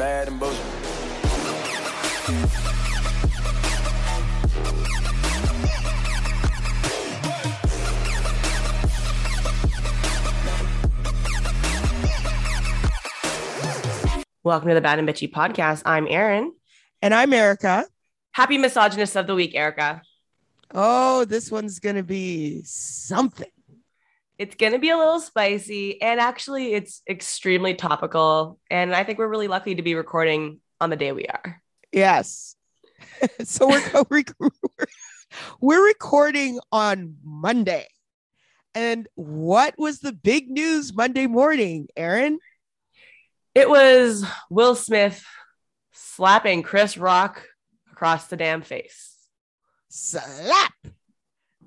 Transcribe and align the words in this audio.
bad 0.00 0.28
and 0.28 0.40
bullshit. 0.40 0.58
Welcome 14.42 14.68
to 14.68 14.74
the 14.74 14.80
Bad 14.80 14.98
and 14.98 15.06
Bitchy 15.06 15.30
podcast. 15.30 15.82
I'm 15.84 16.06
Erin. 16.08 16.54
And 17.02 17.12
I'm 17.12 17.34
Erica. 17.34 17.84
Happy 18.32 18.56
misogynist 18.56 19.16
of 19.16 19.26
the 19.26 19.34
week, 19.34 19.54
Erica. 19.54 20.00
Oh, 20.74 21.26
this 21.26 21.50
one's 21.50 21.78
going 21.78 21.96
to 21.96 22.02
be 22.02 22.62
something. 22.64 23.50
It's 24.40 24.54
going 24.54 24.72
to 24.72 24.78
be 24.78 24.88
a 24.88 24.96
little 24.96 25.20
spicy, 25.20 26.00
and 26.00 26.18
actually, 26.18 26.72
it's 26.72 27.02
extremely 27.06 27.74
topical. 27.74 28.58
And 28.70 28.94
I 28.94 29.04
think 29.04 29.18
we're 29.18 29.28
really 29.28 29.48
lucky 29.48 29.74
to 29.74 29.82
be 29.82 29.94
recording 29.94 30.60
on 30.80 30.88
the 30.88 30.96
day 30.96 31.12
we 31.12 31.26
are. 31.26 31.60
Yes. 31.92 32.56
so 33.44 33.68
we're, 33.68 33.82
we're, 34.40 34.86
we're 35.60 35.86
recording 35.86 36.58
on 36.72 37.16
Monday. 37.22 37.86
And 38.74 39.06
what 39.14 39.74
was 39.76 39.98
the 39.98 40.14
big 40.14 40.48
news 40.48 40.94
Monday 40.94 41.26
morning, 41.26 41.88
Erin? 41.94 42.38
It 43.54 43.68
was 43.68 44.24
Will 44.48 44.74
Smith 44.74 45.22
slapping 45.92 46.62
Chris 46.62 46.96
Rock 46.96 47.46
across 47.92 48.28
the 48.28 48.38
damn 48.38 48.62
face. 48.62 49.18
Slap 49.90 50.72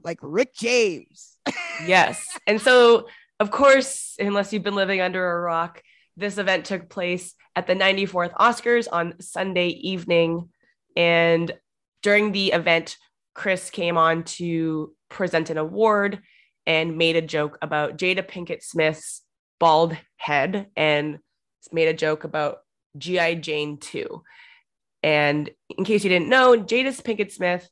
like 0.03 0.20
Rick 0.21 0.53
James. 0.55 1.38
yes. 1.85 2.25
And 2.48 2.62
so, 2.62 3.07
of 3.39 3.52
course, 3.52 4.16
unless 4.20 4.53
you've 4.53 4.63
been 4.63 4.76
living 4.76 5.02
under 5.02 5.31
a 5.31 5.41
rock, 5.41 5.81
this 6.17 6.38
event 6.38 6.66
took 6.66 6.89
place 6.89 7.34
at 7.55 7.67
the 7.67 7.73
94th 7.73 8.34
Oscars 8.34 8.88
on 8.91 9.20
Sunday 9.20 9.67
evening. 9.67 10.49
And 10.95 11.52
during 12.01 12.31
the 12.31 12.51
event, 12.51 12.98
Chris 13.34 13.70
came 13.70 13.98
on 13.98 14.24
to 14.24 14.93
present 15.09 15.49
an 15.49 15.57
award 15.57 16.20
and 16.65 16.98
made 16.98 17.15
a 17.15 17.21
joke 17.21 17.57
about 17.62 17.98
Jada 17.98 18.27
Pinkett 18.27 18.63
Smith's 18.63 19.21
bald 19.59 19.98
head 20.18 20.68
and 20.76 21.20
made 21.71 21.87
a 21.87 21.93
joke 21.93 22.24
about 22.24 22.59
G.I. 22.98 23.35
Jane 23.35 23.77
2. 23.79 24.24
And 25.01 25.49
in 25.70 25.84
case 25.84 26.04
you 26.04 26.09
didn't 26.09 26.29
know, 26.29 26.57
Jada 26.57 27.01
Pinkett 27.01 27.31
Smith 27.31 27.68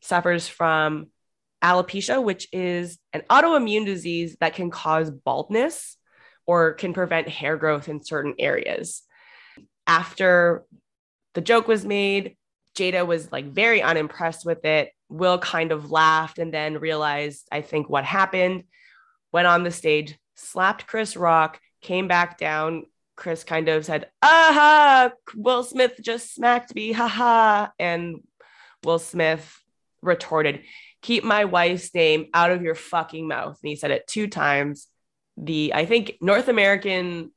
suffers 0.00 0.48
from 0.48 1.08
alopecia, 1.64 2.22
which 2.22 2.46
is 2.52 2.98
an 3.14 3.22
autoimmune 3.30 3.86
disease 3.86 4.36
that 4.40 4.54
can 4.54 4.70
cause 4.70 5.10
baldness 5.10 5.96
or 6.46 6.74
can 6.74 6.92
prevent 6.92 7.28
hair 7.28 7.56
growth 7.56 7.88
in 7.88 8.04
certain 8.04 8.34
areas. 8.38 9.02
After 9.86 10.64
the 11.32 11.40
joke 11.40 11.66
was 11.66 11.84
made, 11.84 12.36
Jada 12.76 13.06
was 13.06 13.32
like 13.32 13.46
very 13.46 13.80
unimpressed 13.80 14.44
with 14.44 14.64
it. 14.64 14.92
Will 15.08 15.38
kind 15.38 15.72
of 15.72 15.90
laughed 15.90 16.38
and 16.38 16.52
then 16.52 16.78
realized, 16.78 17.46
I 17.50 17.62
think, 17.62 17.88
what 17.88 18.04
happened, 18.04 18.64
went 19.32 19.46
on 19.46 19.62
the 19.62 19.70
stage, 19.70 20.18
slapped 20.34 20.86
Chris 20.86 21.16
Rock, 21.16 21.60
came 21.80 22.08
back 22.08 22.36
down. 22.36 22.84
Chris 23.16 23.44
kind 23.44 23.68
of 23.68 23.84
said, 23.84 24.10
aha, 24.22 25.12
Will 25.36 25.62
Smith 25.62 25.94
just 26.02 26.34
smacked 26.34 26.74
me, 26.74 26.92
haha. 26.92 27.68
And 27.78 28.22
Will 28.82 28.98
Smith 28.98 29.62
retorted, 30.02 30.62
keep 31.04 31.22
my 31.22 31.44
wife's 31.44 31.94
name 31.94 32.28
out 32.32 32.50
of 32.50 32.62
your 32.62 32.74
fucking 32.74 33.28
mouth. 33.28 33.58
And 33.62 33.68
he 33.68 33.76
said 33.76 33.90
it 33.90 34.06
two 34.06 34.26
times. 34.26 34.86
The, 35.36 35.72
I 35.74 35.84
think, 35.84 36.16
North 36.22 36.48
American 36.48 37.30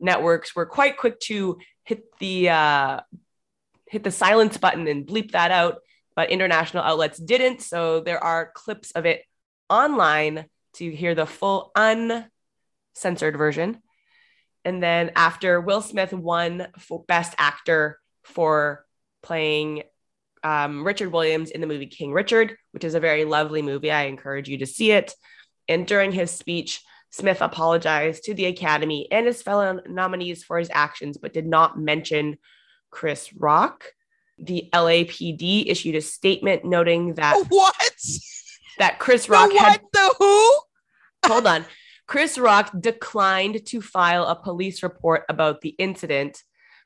networks 0.00 0.56
were 0.56 0.64
quite 0.64 0.96
quick 0.96 1.20
to 1.20 1.58
hit 1.84 2.04
the, 2.20 2.48
uh, 2.48 3.00
hit 3.86 4.02
the 4.02 4.10
silence 4.10 4.56
button 4.56 4.88
and 4.88 5.06
bleep 5.06 5.32
that 5.32 5.50
out, 5.50 5.80
but 6.16 6.30
international 6.30 6.82
outlets 6.82 7.18
didn't. 7.18 7.60
So 7.60 8.00
there 8.00 8.24
are 8.24 8.50
clips 8.54 8.92
of 8.92 9.04
it 9.04 9.24
online 9.68 10.46
to 10.76 10.90
hear 10.90 11.14
the 11.14 11.26
full 11.26 11.70
uncensored 11.76 13.36
version. 13.36 13.82
And 14.64 14.82
then 14.82 15.12
after 15.16 15.60
Will 15.60 15.82
Smith 15.82 16.14
won 16.14 16.68
for 16.78 17.04
Best 17.06 17.34
Actor 17.36 18.00
for 18.22 18.86
playing 19.22 19.82
um, 20.44 20.86
Richard 20.86 21.10
Williams 21.10 21.50
in 21.50 21.60
the 21.60 21.66
movie 21.66 21.86
King 21.86 22.12
Richard, 22.12 22.56
which 22.72 22.84
is 22.84 22.94
a 22.94 23.00
very 23.00 23.24
lovely 23.24 23.62
movie. 23.62 23.90
I 23.90 24.02
encourage 24.04 24.48
you 24.48 24.58
to 24.58 24.66
see 24.66 24.92
it. 24.92 25.14
And 25.68 25.86
during 25.86 26.12
his 26.12 26.30
speech, 26.30 26.82
Smith 27.10 27.40
apologized 27.40 28.24
to 28.24 28.34
the 28.34 28.46
Academy 28.46 29.08
and 29.10 29.26
his 29.26 29.40
fellow 29.40 29.80
nominees 29.88 30.44
for 30.44 30.58
his 30.58 30.70
actions, 30.72 31.16
but 31.16 31.32
did 31.32 31.46
not 31.46 31.78
mention 31.78 32.36
Chris 32.90 33.32
Rock. 33.32 33.84
The 34.38 34.68
LAPD 34.72 35.64
issued 35.66 35.94
a 35.94 36.00
statement 36.00 36.64
noting 36.64 37.14
that 37.14 37.44
what 37.48 37.74
that 38.78 38.98
Chris 38.98 39.28
Rock 39.28 39.48
the 39.48 39.54
what 39.54 39.64
had 39.64 39.80
the 39.92 40.14
who? 40.18 40.58
hold 41.26 41.46
on. 41.46 41.64
Chris 42.06 42.36
Rock 42.36 42.72
declined 42.78 43.64
to 43.66 43.80
file 43.80 44.24
a 44.24 44.34
police 44.34 44.82
report 44.82 45.22
about 45.28 45.60
the 45.60 45.70
incident, 45.70 46.42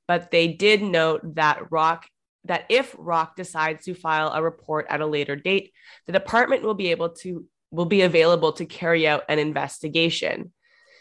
but 0.07 0.31
they 0.31 0.49
did 0.49 0.83
note 0.83 1.23
that 1.35 1.73
Rock 1.73 2.07
that 2.45 2.65
if 2.69 2.95
Rock 2.99 3.37
decides 3.37 3.85
to 3.85 3.95
file 3.95 4.33
a 4.33 4.43
report 4.43 4.87
at 4.89 5.01
a 5.01 5.07
later 5.07 5.37
date, 5.37 5.73
the 6.07 6.13
department 6.13 6.63
will 6.63 6.75
be 6.75 6.91
able 6.91 7.11
to 7.11 7.45
will 7.71 7.85
be 7.85 8.03
available 8.03 8.53
to 8.55 8.65
carry 8.65 9.07
out 9.07 9.25
an 9.29 9.39
investigation. 9.39 10.53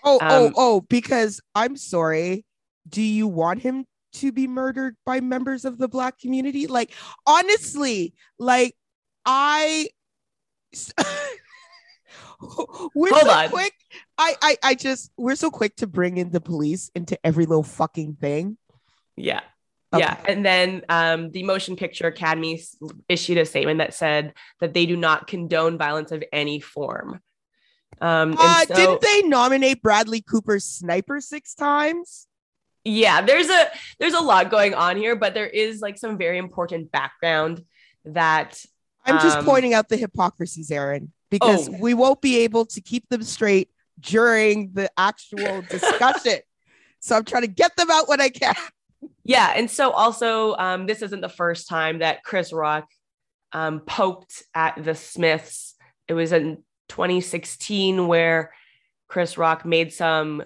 Oh, 0.03 0.19
oh, 0.21 0.47
Um, 0.47 0.53
oh, 0.57 0.81
because 0.81 1.41
I'm 1.55 1.77
sorry. 1.77 2.45
Do 2.87 3.01
you 3.01 3.27
want 3.27 3.61
him 3.61 3.85
to 4.13 4.31
be 4.31 4.47
murdered 4.47 4.95
by 5.05 5.19
members 5.21 5.65
of 5.65 5.77
the 5.77 5.87
black 5.87 6.19
community? 6.19 6.67
Like, 6.67 6.93
honestly, 7.25 8.13
like 8.39 8.75
I 9.25 9.87
we're 12.95 13.09
Hold 13.09 13.21
so 13.23 13.29
on. 13.29 13.49
quick. 13.49 13.73
I, 14.17 14.35
I 14.41 14.57
I 14.63 14.75
just 14.75 15.11
we're 15.17 15.35
so 15.35 15.49
quick 15.49 15.75
to 15.77 15.87
bring 15.87 16.17
in 16.17 16.31
the 16.31 16.41
police 16.41 16.91
into 16.95 17.17
every 17.25 17.45
little 17.45 17.63
fucking 17.63 18.15
thing. 18.15 18.57
Yeah. 19.15 19.41
Okay. 19.93 20.03
Yeah. 20.03 20.17
And 20.27 20.45
then 20.45 20.81
um, 20.89 21.31
the 21.31 21.43
Motion 21.43 21.75
Picture 21.77 22.07
Academy 22.07 22.61
issued 23.07 23.37
a 23.37 23.45
statement 23.45 23.79
that 23.79 23.93
said 23.93 24.33
that 24.59 24.73
they 24.73 24.85
do 24.85 24.97
not 24.97 25.27
condone 25.27 25.77
violence 25.77 26.11
of 26.11 26.23
any 26.33 26.59
form. 26.59 27.21
Um, 28.01 28.31
and 28.31 28.39
Uh, 28.39 28.65
so- 28.65 28.75
didn't 28.75 29.01
they 29.01 29.21
nominate 29.23 29.81
Bradley 29.81 30.21
Cooper's 30.21 30.65
sniper 30.65 31.21
six 31.21 31.53
times? 31.55 32.27
yeah 32.89 33.19
there's 33.19 33.49
a 33.49 33.67
there's 33.99 34.13
a 34.13 34.19
lot 34.21 34.49
going 34.49 34.73
on 34.73 34.95
here 34.95 35.13
but 35.13 35.33
there 35.33 35.47
is 35.47 35.81
like 35.81 35.97
some 35.97 36.17
very 36.17 36.37
important 36.37 36.89
background 36.89 37.61
that 38.05 38.63
I'm 39.05 39.19
just 39.19 39.39
Um, 39.39 39.45
pointing 39.45 39.73
out 39.73 39.89
the 39.89 39.97
hypocrisies, 39.97 40.71
Erin, 40.71 41.11
because 41.29 41.67
Oh. 41.67 41.75
we 41.81 41.93
won't 41.93 42.21
be 42.21 42.37
able 42.45 42.65
to 42.67 42.79
keep 42.79 43.09
them 43.09 43.23
straight 43.23 43.69
during 43.99 44.71
the 44.73 44.89
actual 44.97 45.61
discussion. 45.69 46.39
so 47.01 47.17
I'm 47.17 47.25
trying 47.25 47.41
to 47.43 47.47
get 47.49 47.75
them 47.75 47.91
out 47.91 48.07
when 48.07 48.21
I 48.21 48.29
can. 48.29 48.55
Yeah 49.23 49.53
and 49.55 49.69
so 49.69 49.91
also 49.91 50.55
um, 50.55 50.85
this 50.85 51.01
isn't 51.01 51.21
the 51.21 51.29
first 51.29 51.67
time 51.67 51.99
that 51.99 52.23
chris 52.23 52.51
rock 52.53 52.87
um, 53.53 53.79
poked 53.81 54.43
at 54.53 54.83
the 54.83 54.95
smiths 54.95 55.75
it 56.07 56.13
was 56.13 56.31
in 56.31 56.63
2016 56.89 58.07
where 58.07 58.51
chris 59.07 59.37
rock 59.37 59.65
made 59.65 59.91
some 59.93 60.43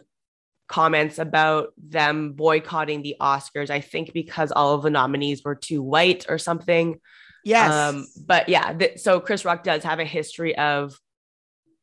comments 0.67 1.19
about 1.19 1.73
them 1.77 2.33
boycotting 2.33 3.01
the 3.01 3.15
oscars 3.19 3.69
i 3.69 3.81
think 3.81 4.13
because 4.13 4.51
all 4.51 4.73
of 4.73 4.83
the 4.83 4.89
nominees 4.89 5.43
were 5.43 5.55
too 5.55 5.81
white 5.81 6.25
or 6.29 6.37
something 6.37 6.99
Yes. 7.43 7.71
Um, 7.71 8.07
but 8.25 8.49
yeah, 8.49 8.73
th- 8.73 8.99
so 8.99 9.19
Chris 9.19 9.45
Rock 9.45 9.63
does 9.63 9.83
have 9.83 9.99
a 9.99 10.05
history 10.05 10.57
of 10.57 10.97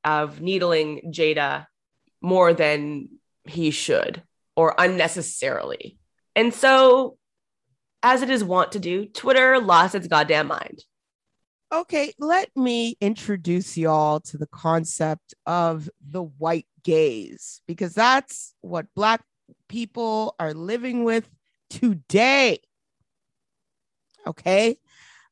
of 0.04 0.40
needling 0.40 1.12
Jada 1.12 1.66
more 2.20 2.54
than 2.54 3.08
he 3.44 3.70
should 3.70 4.22
or 4.56 4.74
unnecessarily. 4.78 5.98
And 6.38 6.54
so, 6.54 7.18
as 8.00 8.22
it 8.22 8.30
is 8.30 8.44
wont 8.44 8.70
to 8.70 8.78
do, 8.78 9.06
Twitter 9.06 9.58
lost 9.58 9.96
its 9.96 10.06
goddamn 10.06 10.46
mind. 10.46 10.84
okay, 11.72 12.12
let 12.20 12.48
me 12.56 12.96
introduce 13.00 13.76
y'all 13.76 14.20
to 14.20 14.38
the 14.38 14.46
concept 14.46 15.34
of 15.46 15.90
the 16.00 16.22
white 16.22 16.68
gaze, 16.84 17.60
because 17.66 17.92
that's 17.92 18.54
what 18.60 18.86
Black 18.94 19.24
people 19.68 20.36
are 20.38 20.54
living 20.54 21.02
with 21.02 21.28
today. 21.70 22.60
Okay. 24.24 24.78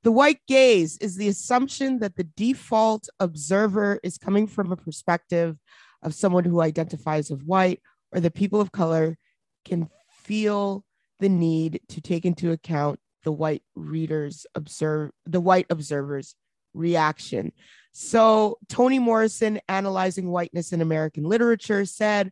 The 0.03 0.11
white 0.11 0.41
gaze 0.49 0.99
is 0.99 1.15
the 1.15 1.29
assumption 1.29 2.01
that 2.01 2.17
the 2.17 2.25
default 2.25 3.09
observer 3.21 4.01
is 4.03 4.19
coming 4.19 4.49
from 4.49 4.73
a 4.73 4.77
perspective 4.77 5.57
of 6.03 6.15
someone 6.15 6.45
who 6.45 6.61
identifies 6.61 7.31
as 7.31 7.45
white 7.45 7.81
or 8.11 8.19
that 8.19 8.35
people 8.35 8.61
of 8.61 8.73
color 8.73 9.17
can 9.65 9.89
feel 10.11 10.85
the 11.21 11.29
need 11.29 11.81
to 11.89 12.01
take 12.01 12.25
into 12.25 12.53
account 12.53 13.01
the 13.25 13.33
white 13.33 13.63
readers 13.75 14.47
observe 14.55 15.11
the 15.25 15.41
white 15.41 15.67
observers 15.71 16.35
reaction. 16.75 17.53
So 17.93 18.59
toni 18.69 18.99
morrison 18.99 19.61
analyzing 19.69 20.29
whiteness 20.29 20.73
in 20.73 20.81
american 20.81 21.25
literature 21.25 21.85
said 21.85 22.31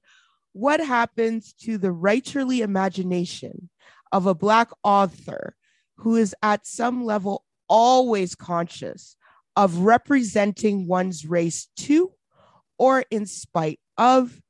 what 0.53 0.81
happens 0.81 1.53
to 1.53 1.79
the 1.79 1.89
writerly 1.89 2.61
imagination 2.61 3.69
of 4.13 4.27
a 4.27 4.35
Black 4.35 4.71
author 4.85 5.57
who 5.97 6.15
is 6.15 6.35
at 6.43 6.67
some 6.67 7.05
level 7.05 7.45
always 7.69 8.37
conscious 8.37 9.17
of 9.57 9.79
representing 9.79 10.87
one's 10.87 11.27
race 11.27 11.69
to 11.77 12.13
or 12.79 13.05
in 13.11 13.27
spite 13.27 13.81
of 13.99 14.41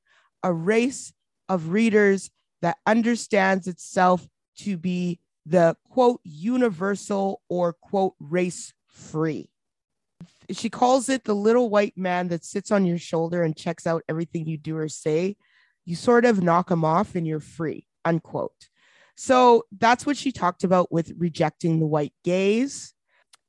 a 0.42 0.52
race 0.52 1.12
of 1.48 1.70
readers 1.70 2.30
that 2.64 2.78
understands 2.86 3.68
itself 3.68 4.26
to 4.56 4.78
be 4.78 5.20
the 5.44 5.76
quote 5.90 6.20
universal 6.24 7.42
or 7.50 7.74
quote 7.74 8.14
race 8.18 8.72
free. 8.86 9.50
She 10.50 10.70
calls 10.70 11.10
it 11.10 11.24
the 11.24 11.34
little 11.34 11.68
white 11.68 11.92
man 11.94 12.28
that 12.28 12.42
sits 12.42 12.70
on 12.70 12.86
your 12.86 12.96
shoulder 12.96 13.42
and 13.42 13.54
checks 13.54 13.86
out 13.86 14.02
everything 14.08 14.46
you 14.46 14.56
do 14.56 14.78
or 14.78 14.88
say. 14.88 15.36
You 15.84 15.94
sort 15.94 16.24
of 16.24 16.42
knock 16.42 16.70
him 16.70 16.86
off 16.86 17.14
and 17.14 17.26
you're 17.26 17.38
free, 17.38 17.86
unquote. 18.02 18.70
So 19.14 19.64
that's 19.78 20.06
what 20.06 20.16
she 20.16 20.32
talked 20.32 20.64
about 20.64 20.90
with 20.90 21.12
rejecting 21.18 21.80
the 21.80 21.86
white 21.86 22.14
gaze. 22.24 22.94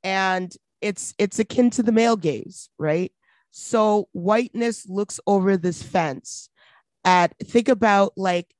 And 0.04 0.54
it's 0.82 1.14
it's 1.16 1.38
akin 1.38 1.70
to 1.70 1.82
the 1.82 1.90
male 1.90 2.16
gaze, 2.16 2.68
right? 2.78 3.12
So 3.50 4.10
whiteness 4.12 4.86
looks 4.86 5.20
over 5.26 5.56
this 5.56 5.82
fence 5.82 6.50
at 7.02 7.34
think 7.42 7.68
about 7.70 8.12
like 8.18 8.52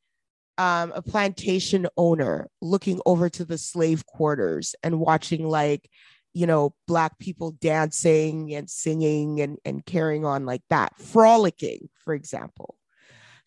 um, 0.58 0.92
a 0.94 1.02
plantation 1.02 1.86
owner 1.96 2.48
looking 2.62 3.00
over 3.04 3.28
to 3.28 3.44
the 3.44 3.58
slave 3.58 4.06
quarters 4.06 4.74
and 4.82 5.00
watching 5.00 5.48
like 5.48 5.88
you 6.32 6.46
know 6.46 6.74
black 6.86 7.18
people 7.18 7.52
dancing 7.60 8.54
and 8.54 8.68
singing 8.68 9.40
and, 9.40 9.58
and 9.64 9.84
carrying 9.86 10.24
on 10.24 10.44
like 10.46 10.62
that 10.70 10.96
frolicking 10.98 11.88
for 12.04 12.14
example. 12.14 12.76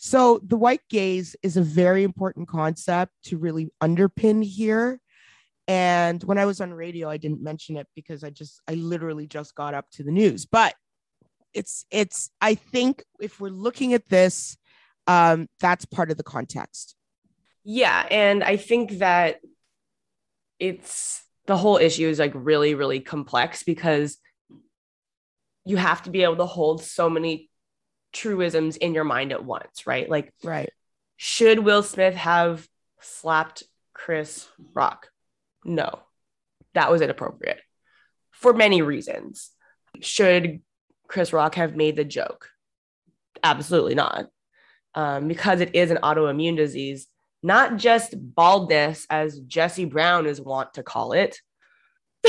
So 0.01 0.39
the 0.43 0.57
white 0.57 0.81
gaze 0.89 1.35
is 1.43 1.57
a 1.57 1.61
very 1.61 2.03
important 2.03 2.47
concept 2.47 3.11
to 3.25 3.37
really 3.37 3.69
underpin 3.83 4.43
here. 4.43 4.99
And 5.67 6.23
when 6.23 6.37
i 6.39 6.45
was 6.45 6.61
on 6.61 6.73
radio 6.73 7.09
i 7.09 7.17
didn't 7.17 7.43
mention 7.43 7.77
it 7.77 7.87
because 7.95 8.23
i 8.23 8.29
just 8.29 8.61
i 8.67 8.73
literally 8.73 9.27
just 9.27 9.55
got 9.55 9.73
up 9.73 9.85
to 9.91 10.03
the 10.03 10.11
news. 10.11 10.45
But 10.45 10.73
it's 11.53 11.85
it's 11.91 12.29
i 12.41 12.55
think 12.55 13.03
if 13.19 13.39
we're 13.39 13.49
looking 13.49 13.93
at 13.93 14.07
this 14.09 14.57
um 15.07 15.47
that's 15.59 15.85
part 15.85 16.11
of 16.11 16.17
the 16.17 16.23
context 16.23 16.95
yeah. 17.71 18.03
And 18.09 18.43
I 18.43 18.57
think 18.57 18.93
that 18.93 19.41
it's 20.57 21.23
the 21.45 21.55
whole 21.55 21.77
issue 21.77 22.07
is 22.07 22.17
like 22.17 22.31
really, 22.33 22.73
really 22.73 22.99
complex 22.99 23.61
because 23.61 24.17
you 25.65 25.77
have 25.77 26.01
to 26.03 26.09
be 26.09 26.23
able 26.23 26.37
to 26.37 26.47
hold 26.47 26.81
so 26.81 27.11
many 27.11 27.51
truisms 28.11 28.75
in 28.75 28.95
your 28.95 29.03
mind 29.03 29.31
at 29.31 29.45
once, 29.45 29.85
right? 29.85 30.09
Like, 30.09 30.33
right. 30.43 30.71
Should 31.17 31.59
Will 31.59 31.83
Smith 31.83 32.15
have 32.15 32.67
slapped 33.01 33.61
Chris 33.93 34.47
Rock? 34.73 35.09
No, 35.63 35.91
that 36.73 36.89
was 36.91 37.01
inappropriate 37.01 37.61
for 38.31 38.51
many 38.51 38.81
reasons. 38.81 39.51
Should 40.01 40.63
Chris 41.07 41.33
Rock 41.33 41.53
have 41.53 41.75
made 41.75 41.97
the 41.97 42.03
joke? 42.03 42.49
Absolutely 43.43 43.93
not. 43.93 44.25
Um, 44.95 45.27
because 45.27 45.61
it 45.61 45.75
is 45.75 45.91
an 45.91 45.99
autoimmune 46.01 46.57
disease, 46.57 47.05
not 47.41 47.77
just 47.77 48.13
baldness, 48.17 49.05
as 49.09 49.39
Jesse 49.39 49.85
Brown 49.85 50.25
is 50.25 50.41
wont 50.41 50.73
to 50.75 50.83
call 50.83 51.13
it. 51.13 51.39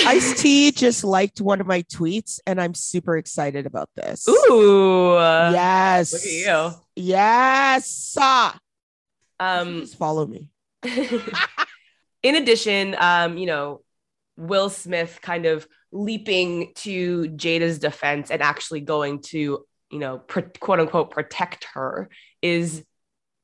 Ice 0.07 0.41
T 0.41 0.71
just 0.71 1.03
liked 1.03 1.41
one 1.41 1.61
of 1.61 1.67
my 1.67 1.83
tweets, 1.83 2.39
and 2.47 2.61
I'm 2.61 2.75
super 2.75 3.17
excited 3.17 3.67
about 3.67 3.91
this. 3.97 4.29
Ooh, 4.29 5.15
yes. 5.15 6.13
Look 6.13 6.23
at 6.23 6.29
you. 6.29 6.71
Yes. 6.95 8.17
Um, 9.41 9.81
just 9.81 9.97
follow 9.97 10.27
me. 10.27 10.49
in 12.23 12.35
addition, 12.37 12.95
um, 12.99 13.37
you 13.37 13.47
know, 13.47 13.83
Will 14.37 14.71
Smith 14.71 15.19
kind 15.21 15.47
of 15.47 15.67
leaping 15.93 16.73
to 16.77 17.29
Jada's 17.31 17.79
defense 17.79 18.31
and 18.31 18.43
actually 18.43 18.81
going 18.81 19.23
to, 19.23 19.65
you 19.91 19.99
know, 19.99 20.19
quote 20.19 20.81
unquote 20.81 21.11
protect 21.11 21.67
her 21.75 22.09
is 22.43 22.85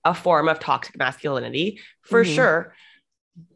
a 0.06 0.14
form 0.14 0.48
of 0.48 0.60
toxic 0.60 0.96
masculinity 0.96 1.80
for 2.02 2.24
mm-hmm. 2.24 2.34
sure. 2.34 2.74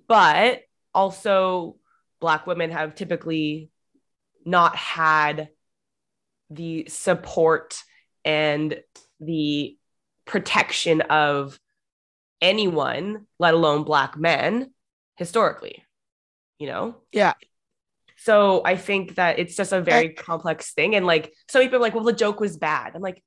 But 0.08 0.62
also, 0.92 1.76
Black 2.20 2.46
women 2.46 2.70
have 2.70 2.94
typically 2.94 3.70
not 4.44 4.76
had 4.76 5.48
the 6.50 6.86
support 6.88 7.82
and 8.24 8.80
the 9.20 9.78
protection 10.26 11.00
of 11.02 11.58
anyone, 12.42 13.26
let 13.38 13.54
alone 13.54 13.84
Black 13.84 14.18
men, 14.18 14.72
historically, 15.16 15.84
you 16.58 16.66
know? 16.66 16.96
Yeah. 17.12 17.34
So 18.16 18.62
I 18.64 18.76
think 18.76 19.14
that 19.14 19.38
it's 19.38 19.56
just 19.56 19.72
a 19.72 19.80
very 19.80 20.10
complex 20.10 20.72
thing. 20.72 20.94
And 20.94 21.06
like 21.06 21.32
some 21.48 21.62
people 21.62 21.76
are 21.76 21.80
like, 21.80 21.94
well, 21.94 22.04
the 22.04 22.12
joke 22.12 22.40
was 22.40 22.58
bad. 22.58 22.92
I'm 22.94 23.00
like, 23.00 23.22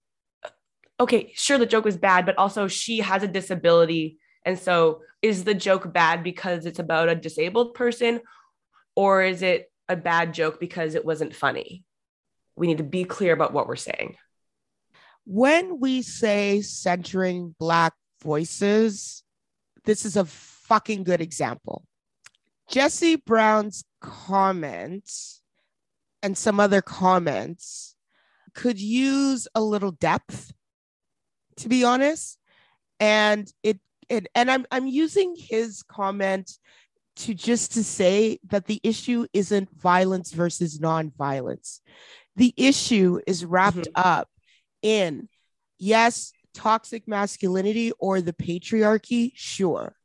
okay, 1.00 1.32
sure, 1.36 1.58
the 1.58 1.66
joke 1.66 1.86
was 1.86 1.98
bad, 1.98 2.26
but 2.26 2.38
also 2.38 2.68
she 2.68 3.00
has 3.00 3.24
a 3.24 3.28
disability. 3.28 4.18
And 4.46 4.60
so 4.60 5.02
is 5.22 5.44
the 5.44 5.54
joke 5.54 5.92
bad 5.92 6.24
because 6.24 6.66
it's 6.66 6.80
about 6.80 7.10
a 7.10 7.16
disabled 7.16 7.74
person, 7.74 8.22
or 8.96 9.24
is 9.24 9.42
it 9.42 9.72
a 9.90 9.96
bad 9.96 10.34
joke 10.34 10.60
because 10.60 10.96
it 10.96 11.06
wasn't 11.06 11.36
funny? 11.36 11.84
We 12.56 12.68
need 12.68 12.78
to 12.78 12.84
be 12.84 13.04
clear 13.04 13.34
about 13.34 13.54
what 13.54 13.68
we're 13.68 13.76
saying. 13.76 14.18
When 15.26 15.80
we 15.80 16.02
say 16.02 16.62
centering 16.62 17.56
Black 17.58 17.94
voices, 18.22 19.24
this 19.86 20.06
is 20.06 20.18
a 20.18 20.26
fucking 20.26 21.04
good 21.04 21.22
example. 21.22 21.86
Jesse 22.70 23.16
Brown's 23.16 23.84
comments 24.02 25.42
and 26.22 26.38
some 26.38 26.60
other 26.60 26.82
comments 26.82 27.96
could 28.54 28.80
use 28.80 29.48
a 29.56 29.62
little 29.62 29.92
depth 29.92 30.54
to 31.58 31.70
be 31.70 31.84
honest. 31.84 32.38
And 33.00 33.52
it, 33.64 33.80
it 34.10 34.28
and 34.36 34.50
I'm 34.50 34.66
I'm 34.72 34.88
using 34.88 35.36
his 35.38 35.84
comment 35.84 36.52
to 37.16 37.34
just 37.34 37.74
to 37.74 37.84
say 37.84 38.40
that 38.50 38.66
the 38.66 38.80
issue 38.84 39.28
isn't 39.34 39.70
violence 39.80 40.32
versus 40.32 40.80
non-violence. 40.80 41.82
The 42.36 42.54
issue 42.58 43.20
is 43.28 43.46
wrapped 43.46 43.78
mm-hmm. 43.78 44.02
up 44.02 44.30
in 44.82 45.30
yes, 45.78 46.34
toxic 46.54 47.08
masculinity 47.08 47.92
or 48.00 48.22
the 48.22 48.34
patriarchy, 48.34 49.32
sure. 49.36 49.96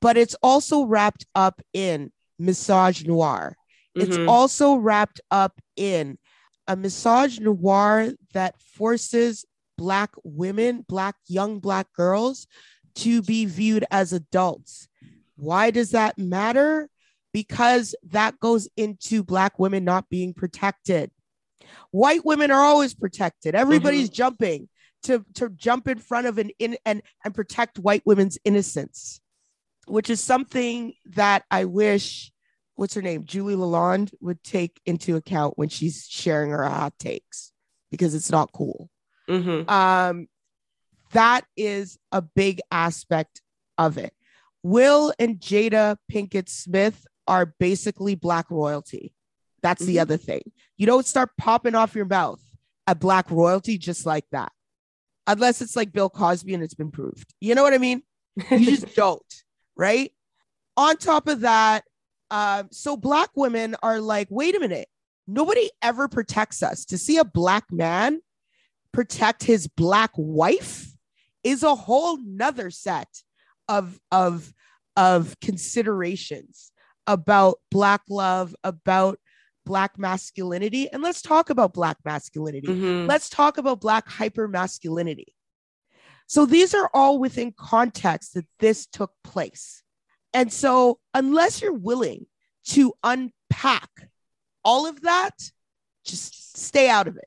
But 0.00 0.16
it's 0.16 0.34
also 0.42 0.84
wrapped 0.84 1.26
up 1.34 1.60
in 1.72 2.10
misogynoir. 2.40 3.54
Mm-hmm. 3.96 4.00
It's 4.00 4.18
also 4.28 4.76
wrapped 4.76 5.20
up 5.30 5.60
in 5.76 6.18
a 6.66 6.76
misogynoir 6.76 8.16
that 8.32 8.60
forces 8.60 9.44
black 9.80 10.10
women, 10.24 10.84
black 10.86 11.16
young 11.26 11.58
black 11.58 11.90
girls 11.94 12.46
to 12.96 13.22
be 13.22 13.46
viewed 13.46 13.82
as 13.90 14.12
adults. 14.12 14.88
Why 15.36 15.70
does 15.70 15.92
that 15.92 16.18
matter? 16.18 16.90
Because 17.32 17.94
that 18.10 18.38
goes 18.38 18.68
into 18.76 19.24
black 19.24 19.58
women 19.58 19.82
not 19.82 20.10
being 20.10 20.34
protected. 20.34 21.10
White 21.92 22.26
women 22.26 22.50
are 22.50 22.60
always 22.60 22.92
protected. 22.92 23.54
Everybody's 23.54 24.10
mm-hmm. 24.10 24.16
jumping 24.16 24.68
to, 25.04 25.24
to 25.36 25.48
jump 25.48 25.88
in 25.88 25.96
front 25.96 26.26
of 26.26 26.36
an 26.36 26.50
in 26.58 26.76
and, 26.84 27.00
and 27.24 27.34
protect 27.34 27.78
white 27.78 28.02
women's 28.04 28.36
innocence, 28.44 29.22
which 29.86 30.10
is 30.10 30.20
something 30.20 30.92
that 31.06 31.44
I 31.50 31.64
wish 31.64 32.32
what's 32.74 32.94
her 32.94 33.02
name? 33.02 33.24
Julie 33.24 33.56
Lalonde 33.56 34.12
would 34.20 34.42
take 34.42 34.78
into 34.84 35.16
account 35.16 35.56
when 35.56 35.70
she's 35.70 36.06
sharing 36.08 36.50
her 36.50 36.64
hot 36.64 36.98
takes 36.98 37.52
because 37.90 38.14
it's 38.14 38.30
not 38.30 38.52
cool. 38.52 38.89
Mm-hmm. 39.30 39.70
Um, 39.70 40.28
that 41.12 41.44
is 41.56 41.98
a 42.12 42.22
big 42.22 42.60
aspect 42.70 43.42
of 43.78 43.98
it. 43.98 44.12
Will 44.62 45.12
and 45.18 45.38
Jada 45.38 45.96
Pinkett 46.12 46.48
Smith 46.48 47.06
are 47.26 47.54
basically 47.58 48.14
black 48.14 48.50
royalty. 48.50 49.14
That's 49.62 49.82
mm-hmm. 49.82 49.92
the 49.92 50.00
other 50.00 50.16
thing. 50.16 50.42
You 50.76 50.86
don't 50.86 51.06
start 51.06 51.30
popping 51.38 51.74
off 51.74 51.94
your 51.94 52.04
mouth 52.04 52.40
at 52.86 53.00
black 53.00 53.30
royalty 53.30 53.78
just 53.78 54.06
like 54.06 54.24
that, 54.32 54.52
unless 55.26 55.62
it's 55.62 55.76
like 55.76 55.92
Bill 55.92 56.10
Cosby 56.10 56.54
and 56.54 56.62
it's 56.62 56.74
been 56.74 56.90
proved. 56.90 57.34
You 57.40 57.54
know 57.54 57.62
what 57.62 57.74
I 57.74 57.78
mean? 57.78 58.02
You 58.50 58.66
just 58.66 58.94
don't, 58.96 59.22
right? 59.76 60.12
On 60.76 60.96
top 60.96 61.28
of 61.28 61.40
that, 61.40 61.84
um, 62.30 62.68
so 62.70 62.96
black 62.96 63.30
women 63.34 63.76
are 63.82 64.00
like, 64.00 64.28
wait 64.30 64.56
a 64.56 64.60
minute, 64.60 64.88
nobody 65.26 65.68
ever 65.82 66.08
protects 66.08 66.62
us. 66.62 66.84
To 66.86 66.98
see 66.98 67.18
a 67.18 67.24
black 67.24 67.64
man 67.70 68.20
protect 68.92 69.44
his 69.44 69.66
black 69.66 70.10
wife 70.16 70.86
is 71.44 71.62
a 71.62 71.74
whole 71.74 72.18
nother 72.22 72.70
set 72.70 73.08
of 73.68 73.98
of 74.10 74.52
of 74.96 75.38
considerations 75.40 76.72
about 77.06 77.58
black 77.70 78.02
love 78.08 78.54
about 78.64 79.18
black 79.66 79.98
masculinity. 79.98 80.90
And 80.90 81.02
let's 81.02 81.22
talk 81.22 81.50
about 81.50 81.72
black 81.72 81.98
masculinity. 82.04 82.68
Mm-hmm. 82.68 83.06
let's 83.06 83.28
talk 83.28 83.58
about 83.58 83.80
black 83.80 84.08
hyper 84.08 84.48
masculinity 84.48 85.34
so 86.30 86.46
these 86.46 86.74
are 86.74 86.88
all 86.94 87.18
within 87.18 87.52
context 87.58 88.34
that 88.34 88.46
this 88.60 88.86
took 88.86 89.10
place. 89.24 89.82
And 90.32 90.52
so, 90.52 91.00
unless 91.12 91.60
you're 91.60 91.72
willing 91.72 92.26
to 92.66 92.92
unpack 93.02 93.90
all 94.64 94.86
of 94.86 95.00
that, 95.00 95.32
just 96.04 96.56
stay 96.56 96.88
out 96.88 97.08
of 97.08 97.16
it 97.16 97.26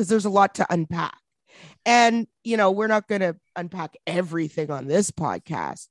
because 0.00 0.08
there's 0.08 0.24
a 0.24 0.30
lot 0.30 0.54
to 0.54 0.66
unpack. 0.70 1.18
And, 1.84 2.26
you 2.42 2.56
know, 2.56 2.70
we're 2.70 2.86
not 2.86 3.06
going 3.06 3.20
to 3.20 3.36
unpack 3.54 3.98
everything 4.06 4.70
on 4.70 4.86
this 4.86 5.10
podcast, 5.10 5.88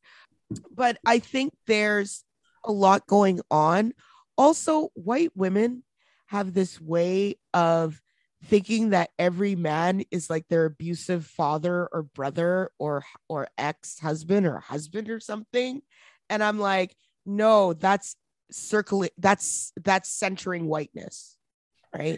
but 0.72 0.98
I 1.06 1.20
think 1.20 1.54
there's 1.68 2.24
a 2.66 2.72
lot 2.72 3.06
going 3.06 3.40
on. 3.52 3.94
Also, 4.36 4.90
white 4.96 5.30
women 5.36 5.84
have 6.26 6.56
this 6.56 6.82
way 6.82 7.36
of 7.54 8.02
thinking 8.46 8.90
that 8.92 9.12
every 9.20 9.56
man 9.56 10.02
is 10.10 10.28
like 10.28 10.48
their 10.48 10.66
abusive 10.66 11.28
father 11.28 11.88
or 11.92 12.02
brother 12.02 12.72
or 12.80 13.04
or 13.28 13.48
ex-husband 13.60 14.48
or 14.48 14.60
husband 14.60 15.10
or 15.10 15.20
something 15.20 15.82
and 16.30 16.42
i'm 16.42 16.58
like 16.58 16.96
no 17.26 17.74
that's 17.74 18.16
circling 18.50 19.10
that's 19.18 19.74
that's 19.84 20.10
centering 20.10 20.68
whiteness 20.68 21.36
right 21.94 22.18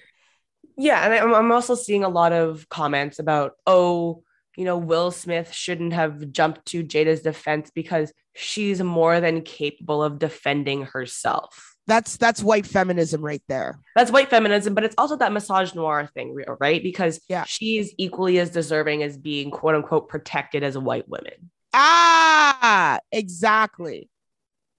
yeah 0.82 1.06
and 1.06 1.14
I'm, 1.14 1.34
I'm 1.34 1.52
also 1.52 1.76
seeing 1.76 2.04
a 2.04 2.10
lot 2.10 2.34
of 2.34 2.68
comments 2.70 3.20
about 3.20 3.54
oh 3.68 4.24
you 4.58 4.66
know 4.66 4.78
will 4.78 5.12
smith 5.12 5.54
shouldn't 5.54 5.94
have 5.94 6.32
jumped 6.32 6.66
to 6.68 6.84
jada's 6.84 7.22
defense 7.22 7.72
because 7.74 8.12
she's 8.34 8.82
more 8.82 9.20
than 9.20 9.42
capable 9.42 10.04
of 10.04 10.20
defending 10.20 10.84
herself. 10.84 11.76
That's 11.88 12.18
that's 12.18 12.44
white 12.44 12.66
feminism 12.66 13.22
right 13.22 13.42
there. 13.48 13.80
That's 13.96 14.12
white 14.12 14.30
feminism 14.30 14.74
but 14.74 14.84
it's 14.84 14.96
also 14.98 15.18
that 15.18 15.32
misogynoir 15.32 16.10
thing 16.14 16.36
right? 16.60 16.82
Because 16.82 17.20
yeah. 17.28 17.44
she's 17.46 17.94
equally 17.98 18.40
as 18.40 18.50
deserving 18.50 19.04
as 19.04 19.18
being 19.18 19.52
quote 19.52 19.76
unquote 19.76 20.08
protected 20.08 20.64
as 20.64 20.76
a 20.76 20.80
white 20.80 21.10
woman. 21.10 21.52
Ah 21.74 23.00
exactly. 23.12 24.10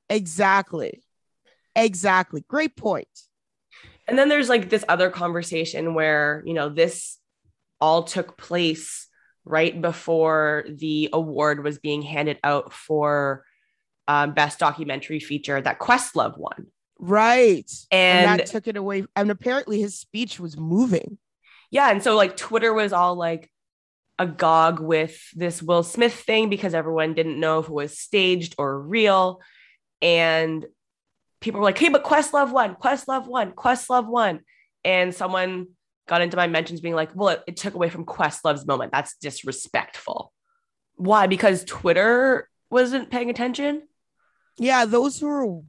Exactly. 0.09 1.03
Exactly. 1.75 2.45
Great 2.49 2.77
point 2.77 3.09
and 4.09 4.19
then 4.19 4.29
there's 4.29 4.49
like 4.49 4.69
this 4.69 4.85
other 4.89 5.11
conversation 5.11 5.95
where 5.95 6.43
you 6.47 6.55
know 6.55 6.69
this 6.69 7.19
all 7.81 8.03
took 8.05 8.37
place 8.37 9.09
right 9.45 9.81
before 9.81 10.65
the 10.69 11.09
award 11.13 11.65
was 11.65 11.79
being 11.79 12.03
handed 12.03 12.39
out 12.45 12.73
for 12.73 13.45
um, 14.09 14.35
best 14.35 14.59
documentary 14.59 15.21
feature 15.21 15.61
that 15.61 15.79
questlove 15.79 16.39
won 16.39 16.67
Right. 17.05 17.69
And, 17.91 18.31
and, 18.31 18.41
that 18.41 18.47
took 18.47 18.69
it 18.69 18.77
away. 18.77 19.05
And 19.17 19.33
apparently 19.33 19.81
his 19.81 19.99
speech 19.99 20.39
was 20.39 20.57
moving. 20.57 21.19
Yeah. 21.73 21.91
And 21.91 22.01
so 22.01 22.15
like 22.15 22.37
Twitter 22.37 22.73
was 22.73 22.93
all 22.93 23.17
like 23.17 23.51
agog 24.21 24.79
with 24.79 25.21
this 25.35 25.61
Will 25.61 25.83
Smith 25.83 26.15
thing 26.15 26.49
because 26.49 26.75
everyone 26.75 27.15
didn't 27.15 27.41
know 27.41 27.59
if 27.59 27.67
it 27.67 27.73
was 27.73 27.99
staged 27.99 28.55
or 28.57 28.81
real. 28.81 29.41
And 30.01 30.65
people 31.43 31.61
were 31.61 31.65
like, 31.65 31.79
hey, 31.79 31.89
but 31.89 32.05
Questlove 32.05 32.51
won, 32.51 32.75
Questlove 32.77 33.27
won, 33.27 33.53
Questlove 33.53 34.07
won. 34.07 34.41
And 34.85 35.15
someone 35.15 35.69
got 36.09 36.23
into 36.23 36.37
my 36.37 36.47
mentions 36.47 36.81
being 36.81 36.95
like, 36.95 37.15
well, 37.15 37.29
it, 37.29 37.43
it 37.47 37.57
took 37.57 37.75
away 37.75 37.89
from 37.91 38.07
Questlove's 38.07 38.67
moment. 38.67 38.93
That's 38.93 39.17
disrespectful. 39.17 40.33
Why? 40.97 41.27
Because 41.27 41.65
Twitter 41.65 42.49
wasn't 42.71 43.11
paying 43.11 43.31
attention? 43.31 43.83
Yeah, 44.59 44.85
those 44.85 45.21
were 45.21 45.61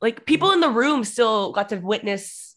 like 0.00 0.26
people 0.26 0.52
in 0.52 0.60
the 0.60 0.68
room 0.68 1.04
still 1.04 1.52
got 1.52 1.70
to 1.70 1.76
witness 1.76 2.56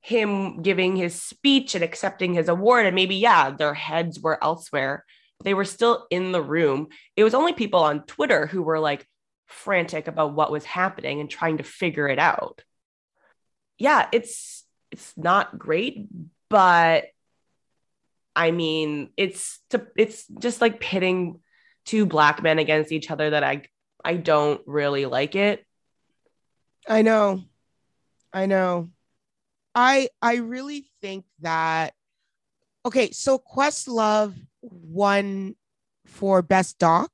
him 0.00 0.62
giving 0.62 0.94
his 0.94 1.20
speech 1.20 1.74
and 1.74 1.82
accepting 1.82 2.34
his 2.34 2.48
award 2.48 2.86
and 2.86 2.94
maybe 2.94 3.16
yeah 3.16 3.50
their 3.50 3.74
heads 3.74 4.20
were 4.20 4.42
elsewhere 4.42 5.04
they 5.42 5.52
were 5.52 5.64
still 5.64 6.06
in 6.10 6.30
the 6.30 6.40
room 6.40 6.86
it 7.16 7.24
was 7.24 7.34
only 7.34 7.52
people 7.52 7.80
on 7.80 8.06
twitter 8.06 8.46
who 8.46 8.62
were 8.62 8.78
like 8.78 9.04
frantic 9.46 10.08
about 10.08 10.34
what 10.34 10.50
was 10.50 10.64
happening 10.64 11.20
and 11.20 11.30
trying 11.30 11.58
to 11.58 11.64
figure 11.64 12.08
it 12.08 12.18
out 12.18 12.62
yeah 13.78 14.08
it's 14.12 14.64
it's 14.90 15.14
not 15.16 15.58
great 15.58 16.06
but 16.48 17.04
i 18.34 18.50
mean 18.50 19.10
it's 19.16 19.60
to 19.70 19.86
it's 19.96 20.26
just 20.40 20.60
like 20.60 20.80
pitting 20.80 21.40
two 21.84 22.06
black 22.06 22.42
men 22.42 22.58
against 22.58 22.92
each 22.92 23.10
other 23.10 23.30
that 23.30 23.44
i 23.44 23.62
i 24.04 24.14
don't 24.14 24.60
really 24.66 25.06
like 25.06 25.36
it 25.36 25.66
I 26.88 27.02
know. 27.02 27.42
I 28.32 28.46
know. 28.46 28.90
I 29.74 30.08
I 30.22 30.36
really 30.36 30.86
think 31.00 31.24
that 31.40 31.94
okay, 32.84 33.10
so 33.10 33.38
Questlove 33.38 34.34
won 34.62 35.56
for 36.06 36.42
best 36.42 36.78
doc. 36.78 37.10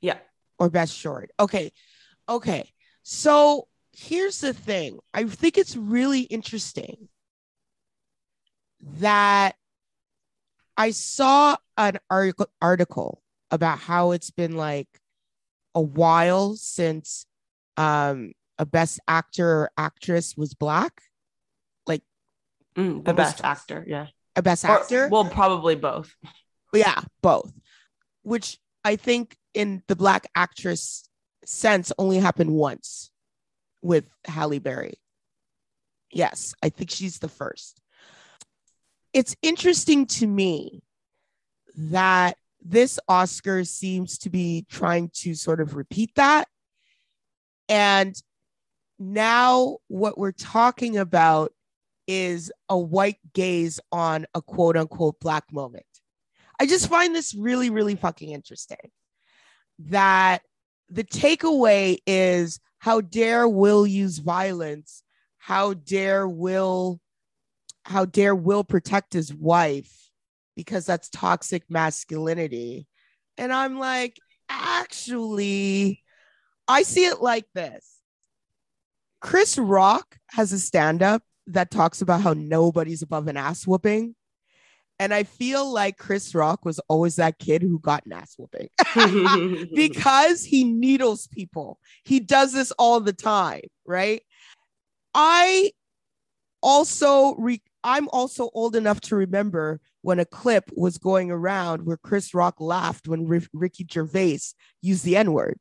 Yeah. 0.00 0.18
Or 0.62 0.70
best 0.70 0.96
short. 0.96 1.32
Okay. 1.40 1.72
Okay. 2.28 2.70
So 3.02 3.66
here's 3.90 4.40
the 4.40 4.52
thing. 4.52 5.00
I 5.12 5.24
think 5.24 5.58
it's 5.58 5.76
really 5.76 6.20
interesting 6.20 7.08
that 9.00 9.56
I 10.76 10.92
saw 10.92 11.56
an 11.76 11.98
article 12.08 12.46
article 12.60 13.24
about 13.50 13.80
how 13.80 14.12
it's 14.12 14.30
been 14.30 14.56
like 14.56 14.86
a 15.74 15.80
while 15.80 16.54
since 16.54 17.26
um 17.76 18.30
a 18.56 18.64
best 18.64 19.00
actor 19.08 19.48
or 19.48 19.70
actress 19.76 20.36
was 20.36 20.54
black 20.54 21.02
like 21.88 22.02
mm, 22.76 23.04
the 23.04 23.14
best 23.14 23.40
actor 23.42 23.84
yeah 23.88 24.06
a 24.36 24.42
best 24.42 24.64
actor 24.64 25.06
or, 25.06 25.08
well 25.08 25.24
probably 25.24 25.74
both 25.74 26.14
yeah 26.72 27.00
both 27.20 27.52
which 28.22 28.58
i 28.84 28.96
think 28.96 29.36
in 29.54 29.82
the 29.88 29.96
black 29.96 30.28
actress 30.34 31.08
sense 31.44 31.92
only 31.98 32.18
happened 32.18 32.50
once 32.50 33.10
with 33.82 34.04
halle 34.24 34.58
berry. 34.58 34.94
Yes 36.12 36.54
i 36.62 36.68
think 36.68 36.90
she's 36.90 37.18
the 37.18 37.28
first. 37.28 37.80
It's 39.12 39.36
interesting 39.42 40.06
to 40.06 40.26
me 40.26 40.82
that 41.76 42.36
this 42.64 42.98
oscar 43.08 43.64
seems 43.64 44.18
to 44.18 44.30
be 44.30 44.64
trying 44.70 45.10
to 45.14 45.34
sort 45.34 45.60
of 45.60 45.74
repeat 45.74 46.14
that. 46.14 46.48
And 47.68 48.14
now 48.98 49.78
what 49.88 50.16
we're 50.16 50.32
talking 50.32 50.96
about 50.96 51.52
is 52.06 52.52
a 52.68 52.78
white 52.78 53.18
gaze 53.32 53.80
on 53.90 54.26
a 54.34 54.42
quote 54.42 54.76
unquote 54.76 55.18
black 55.20 55.52
moment. 55.52 55.86
I 56.62 56.66
just 56.66 56.86
find 56.86 57.12
this 57.12 57.34
really, 57.34 57.70
really 57.70 57.96
fucking 57.96 58.30
interesting. 58.30 58.92
That 59.80 60.42
the 60.88 61.02
takeaway 61.02 61.98
is 62.06 62.60
how 62.78 63.00
dare 63.00 63.48
Will 63.48 63.84
use 63.84 64.18
violence? 64.18 65.02
How 65.38 65.74
dare 65.74 66.28
Will, 66.28 67.00
how 67.84 68.04
dare 68.04 68.36
Will 68.36 68.62
protect 68.62 69.12
his 69.12 69.34
wife 69.34 69.90
because 70.54 70.86
that's 70.86 71.08
toxic 71.08 71.64
masculinity? 71.68 72.86
And 73.36 73.52
I'm 73.52 73.80
like, 73.80 74.20
actually, 74.48 76.00
I 76.68 76.84
see 76.84 77.06
it 77.06 77.20
like 77.20 77.46
this 77.56 77.98
Chris 79.20 79.58
Rock 79.58 80.16
has 80.28 80.52
a 80.52 80.60
stand 80.60 81.02
up 81.02 81.24
that 81.48 81.72
talks 81.72 82.02
about 82.02 82.20
how 82.20 82.34
nobody's 82.34 83.02
above 83.02 83.26
an 83.26 83.36
ass 83.36 83.66
whooping. 83.66 84.14
And 84.98 85.12
I 85.12 85.24
feel 85.24 85.70
like 85.70 85.98
Chris 85.98 86.34
Rock 86.34 86.64
was 86.64 86.78
always 86.88 87.16
that 87.16 87.38
kid 87.38 87.62
who 87.62 87.78
got 87.80 88.06
an 88.06 88.12
ass 88.12 88.36
whooping 88.38 88.68
because 89.74 90.44
he 90.44 90.64
needles 90.64 91.26
people. 91.26 91.78
He 92.04 92.20
does 92.20 92.52
this 92.52 92.70
all 92.72 93.00
the 93.00 93.12
time, 93.12 93.62
right? 93.84 94.22
I 95.14 95.72
also 96.62 97.34
re- 97.34 97.62
I'm 97.84 98.08
also 98.10 98.50
old 98.54 98.76
enough 98.76 99.00
to 99.02 99.16
remember 99.16 99.80
when 100.02 100.18
a 100.18 100.24
clip 100.24 100.70
was 100.76 100.98
going 100.98 101.30
around 101.30 101.84
where 101.84 101.96
Chris 101.96 102.32
Rock 102.34 102.60
laughed 102.60 103.08
when 103.08 103.26
R- 103.28 103.40
Ricky 103.52 103.86
Gervais 103.90 104.40
used 104.80 105.04
the 105.04 105.16
N 105.16 105.32
word. 105.32 105.58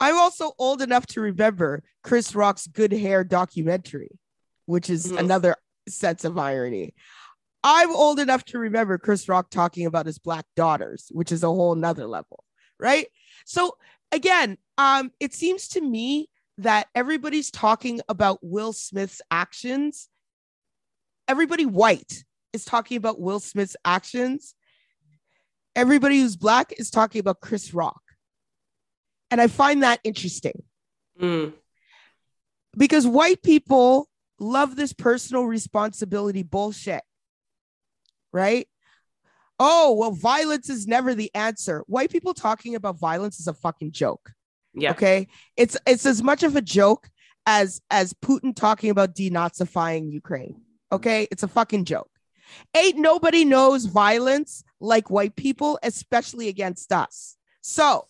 I'm 0.00 0.16
also 0.16 0.52
old 0.58 0.82
enough 0.82 1.06
to 1.08 1.20
remember 1.20 1.82
Chris 2.02 2.34
Rock's 2.34 2.66
Good 2.66 2.92
Hair 2.92 3.24
documentary, 3.24 4.18
which 4.66 4.90
is 4.90 5.06
mm-hmm. 5.06 5.18
another 5.18 5.56
sense 5.88 6.24
of 6.24 6.38
irony. 6.38 6.94
I'm 7.64 7.94
old 7.94 8.18
enough 8.18 8.44
to 8.46 8.58
remember 8.58 8.98
Chris 8.98 9.28
Rock 9.28 9.50
talking 9.50 9.86
about 9.86 10.06
his 10.06 10.18
black 10.18 10.46
daughters, 10.56 11.08
which 11.12 11.30
is 11.30 11.42
a 11.42 11.48
whole 11.48 11.74
nother 11.74 12.06
level, 12.06 12.44
right? 12.78 13.06
So 13.44 13.76
again, 14.10 14.58
um, 14.78 15.12
it 15.20 15.32
seems 15.34 15.68
to 15.68 15.80
me 15.80 16.28
that 16.58 16.88
everybody's 16.94 17.50
talking 17.50 18.00
about 18.08 18.38
Will 18.42 18.72
Smith's 18.72 19.22
actions. 19.30 20.08
Everybody 21.28 21.66
white 21.66 22.24
is 22.52 22.64
talking 22.64 22.96
about 22.96 23.20
Will 23.20 23.40
Smith's 23.40 23.76
actions. 23.84 24.54
Everybody 25.74 26.20
who's 26.20 26.36
black 26.36 26.72
is 26.76 26.90
talking 26.90 27.20
about 27.20 27.40
Chris 27.40 27.72
Rock. 27.72 28.00
And 29.30 29.40
I 29.40 29.46
find 29.46 29.82
that 29.82 30.00
interesting. 30.04 30.62
Mm. 31.18 31.54
Because 32.76 33.06
white 33.06 33.42
people 33.42 34.08
love 34.38 34.76
this 34.76 34.92
personal 34.92 35.44
responsibility 35.44 36.42
bullshit. 36.42 37.02
Right? 38.32 38.68
Oh, 39.58 39.92
well, 39.92 40.10
violence 40.10 40.68
is 40.68 40.86
never 40.86 41.14
the 41.14 41.30
answer. 41.34 41.84
White 41.86 42.10
people 42.10 42.34
talking 42.34 42.74
about 42.74 42.98
violence 42.98 43.38
is 43.38 43.46
a 43.46 43.54
fucking 43.54 43.92
joke. 43.92 44.32
Yeah. 44.74 44.90
Okay. 44.90 45.28
It's 45.56 45.76
it's 45.86 46.06
as 46.06 46.22
much 46.22 46.42
of 46.42 46.56
a 46.56 46.62
joke 46.62 47.08
as 47.46 47.80
as 47.90 48.12
Putin 48.14 48.56
talking 48.56 48.90
about 48.90 49.14
denazifying 49.14 50.10
Ukraine. 50.10 50.62
Okay. 50.90 51.28
It's 51.30 51.42
a 51.42 51.48
fucking 51.48 51.84
joke. 51.84 52.10
Ain't 52.74 52.98
nobody 52.98 53.44
knows 53.44 53.84
violence 53.84 54.64
like 54.80 55.10
white 55.10 55.36
people, 55.36 55.78
especially 55.82 56.48
against 56.48 56.92
us. 56.92 57.36
So, 57.60 58.08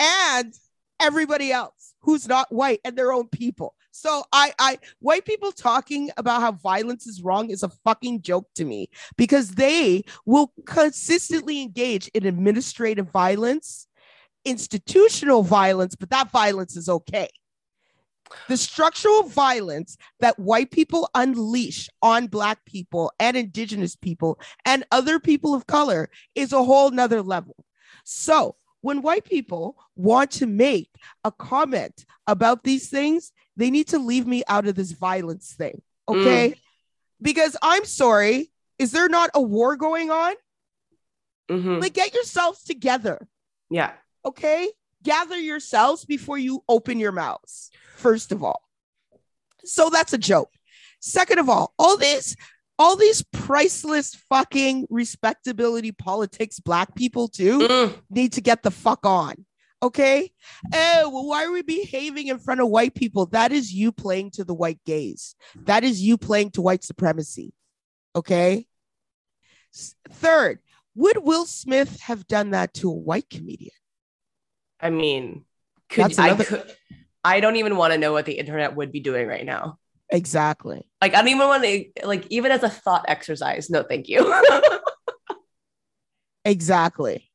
and 0.00 0.52
everybody 0.98 1.52
else 1.52 1.94
who's 2.00 2.26
not 2.26 2.52
white 2.52 2.80
and 2.84 2.96
their 2.96 3.12
own 3.12 3.28
people. 3.28 3.75
So 3.98 4.24
I 4.30 4.52
I 4.58 4.78
white 4.98 5.24
people 5.24 5.52
talking 5.52 6.10
about 6.18 6.42
how 6.42 6.52
violence 6.52 7.06
is 7.06 7.22
wrong 7.22 7.48
is 7.48 7.62
a 7.62 7.70
fucking 7.70 8.20
joke 8.20 8.46
to 8.56 8.66
me 8.66 8.90
because 9.16 9.52
they 9.52 10.04
will 10.26 10.52
consistently 10.66 11.62
engage 11.62 12.08
in 12.08 12.26
administrative 12.26 13.10
violence, 13.10 13.86
institutional 14.44 15.42
violence, 15.42 15.96
but 15.96 16.10
that 16.10 16.30
violence 16.30 16.76
is 16.76 16.90
okay. 16.90 17.30
The 18.48 18.58
structural 18.58 19.22
violence 19.22 19.96
that 20.20 20.38
white 20.38 20.70
people 20.72 21.08
unleash 21.14 21.88
on 22.02 22.26
black 22.26 22.66
people 22.66 23.12
and 23.18 23.34
indigenous 23.34 23.96
people 23.96 24.38
and 24.66 24.84
other 24.92 25.18
people 25.18 25.54
of 25.54 25.66
color 25.66 26.10
is 26.34 26.52
a 26.52 26.62
whole 26.62 26.90
nother 26.90 27.22
level. 27.22 27.56
So 28.04 28.56
when 28.82 29.00
white 29.00 29.24
people 29.24 29.78
want 29.96 30.30
to 30.32 30.46
make 30.46 30.90
a 31.24 31.32
comment 31.32 32.04
about 32.26 32.62
these 32.62 32.90
things, 32.90 33.32
they 33.56 33.70
need 33.70 33.88
to 33.88 33.98
leave 33.98 34.26
me 34.26 34.42
out 34.48 34.66
of 34.66 34.74
this 34.74 34.92
violence 34.92 35.54
thing. 35.54 35.82
Okay. 36.08 36.50
Mm. 36.50 36.58
Because 37.20 37.56
I'm 37.62 37.84
sorry, 37.84 38.52
is 38.78 38.92
there 38.92 39.08
not 39.08 39.30
a 39.34 39.40
war 39.40 39.76
going 39.76 40.10
on? 40.10 40.34
Mm-hmm. 41.50 41.78
Like, 41.78 41.94
get 41.94 42.14
yourselves 42.14 42.64
together. 42.64 43.26
Yeah. 43.70 43.92
Okay. 44.24 44.68
Gather 45.02 45.38
yourselves 45.38 46.04
before 46.04 46.36
you 46.36 46.62
open 46.68 46.98
your 46.98 47.12
mouths, 47.12 47.70
first 47.96 48.32
of 48.32 48.42
all. 48.42 48.60
So 49.64 49.88
that's 49.88 50.12
a 50.12 50.18
joke. 50.18 50.50
Second 51.00 51.38
of 51.38 51.48
all, 51.48 51.72
all 51.78 51.96
this 51.96 52.36
all 52.78 52.96
these 52.96 53.24
priceless 53.32 54.14
fucking 54.28 54.86
respectability 54.90 55.92
politics 55.92 56.60
black 56.60 56.94
people 56.94 57.28
too 57.28 57.60
mm. 57.60 57.94
need 58.10 58.32
to 58.34 58.40
get 58.40 58.62
the 58.62 58.70
fuck 58.70 59.06
on 59.06 59.34
okay 59.82 60.32
eh, 60.72 61.00
oh 61.02 61.10
well 61.10 61.26
why 61.26 61.44
are 61.44 61.52
we 61.52 61.62
behaving 61.62 62.28
in 62.28 62.38
front 62.38 62.60
of 62.60 62.68
white 62.68 62.94
people 62.94 63.26
that 63.26 63.52
is 63.52 63.72
you 63.72 63.92
playing 63.92 64.30
to 64.30 64.44
the 64.44 64.54
white 64.54 64.80
gaze 64.84 65.34
that 65.64 65.84
is 65.84 66.00
you 66.00 66.16
playing 66.16 66.50
to 66.50 66.62
white 66.62 66.82
supremacy 66.82 67.52
okay 68.14 68.66
third 70.10 70.58
would 70.94 71.18
will 71.18 71.44
smith 71.44 72.00
have 72.00 72.26
done 72.26 72.50
that 72.50 72.72
to 72.72 72.88
a 72.88 72.94
white 72.94 73.28
comedian 73.28 73.74
i 74.80 74.88
mean 74.88 75.44
could 75.88 76.18
another- 76.18 76.44
i 76.44 76.46
could 76.46 76.76
i 77.24 77.40
don't 77.40 77.56
even 77.56 77.76
want 77.76 77.92
to 77.92 77.98
know 77.98 78.12
what 78.12 78.24
the 78.24 78.38
internet 78.38 78.74
would 78.74 78.90
be 78.90 79.00
doing 79.00 79.26
right 79.26 79.44
now 79.44 79.78
Exactly. 80.10 80.88
Like 81.02 81.14
I 81.14 81.18
don't 81.18 81.28
even 81.28 81.48
want 81.48 81.64
to 81.64 81.84
like 82.04 82.26
even 82.30 82.52
as 82.52 82.62
a 82.62 82.70
thought 82.70 83.04
exercise. 83.08 83.70
No, 83.70 83.82
thank 83.82 84.08
you. 84.08 84.32
exactly. 86.44 87.30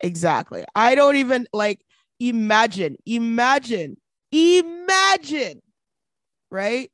Exactly. 0.00 0.64
I 0.74 0.94
don't 0.94 1.16
even 1.16 1.46
like 1.52 1.80
imagine, 2.18 2.96
imagine, 3.06 3.96
imagine. 4.32 5.62
Right? 6.50 6.90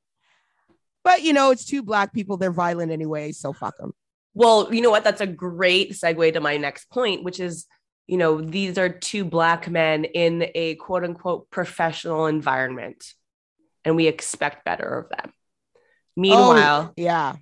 But 1.04 1.22
you 1.22 1.32
know, 1.32 1.50
it's 1.50 1.64
two 1.64 1.82
black 1.82 2.12
people. 2.12 2.36
They're 2.36 2.50
violent 2.52 2.92
anyway, 2.92 3.32
so 3.32 3.52
fuck 3.52 3.76
them. 3.78 3.92
Well, 4.34 4.72
you 4.72 4.82
know 4.82 4.90
what? 4.90 5.04
That's 5.04 5.20
a 5.20 5.26
great 5.26 5.92
segue 5.92 6.32
to 6.34 6.40
my 6.40 6.58
next 6.58 6.90
point, 6.90 7.24
which 7.24 7.40
is, 7.40 7.66
you 8.06 8.18
know, 8.18 8.40
these 8.40 8.76
are 8.76 8.88
two 8.88 9.24
black 9.24 9.68
men 9.70 10.04
in 10.04 10.48
a 10.54 10.74
quote 10.74 11.04
unquote 11.04 11.48
professional 11.50 12.26
environment 12.26 13.14
and 13.86 13.94
we 13.94 14.08
expect 14.08 14.64
better 14.64 14.98
of 14.98 15.08
them. 15.08 15.32
Meanwhile, 16.16 16.88
oh, 16.90 16.92
yeah. 16.96 17.36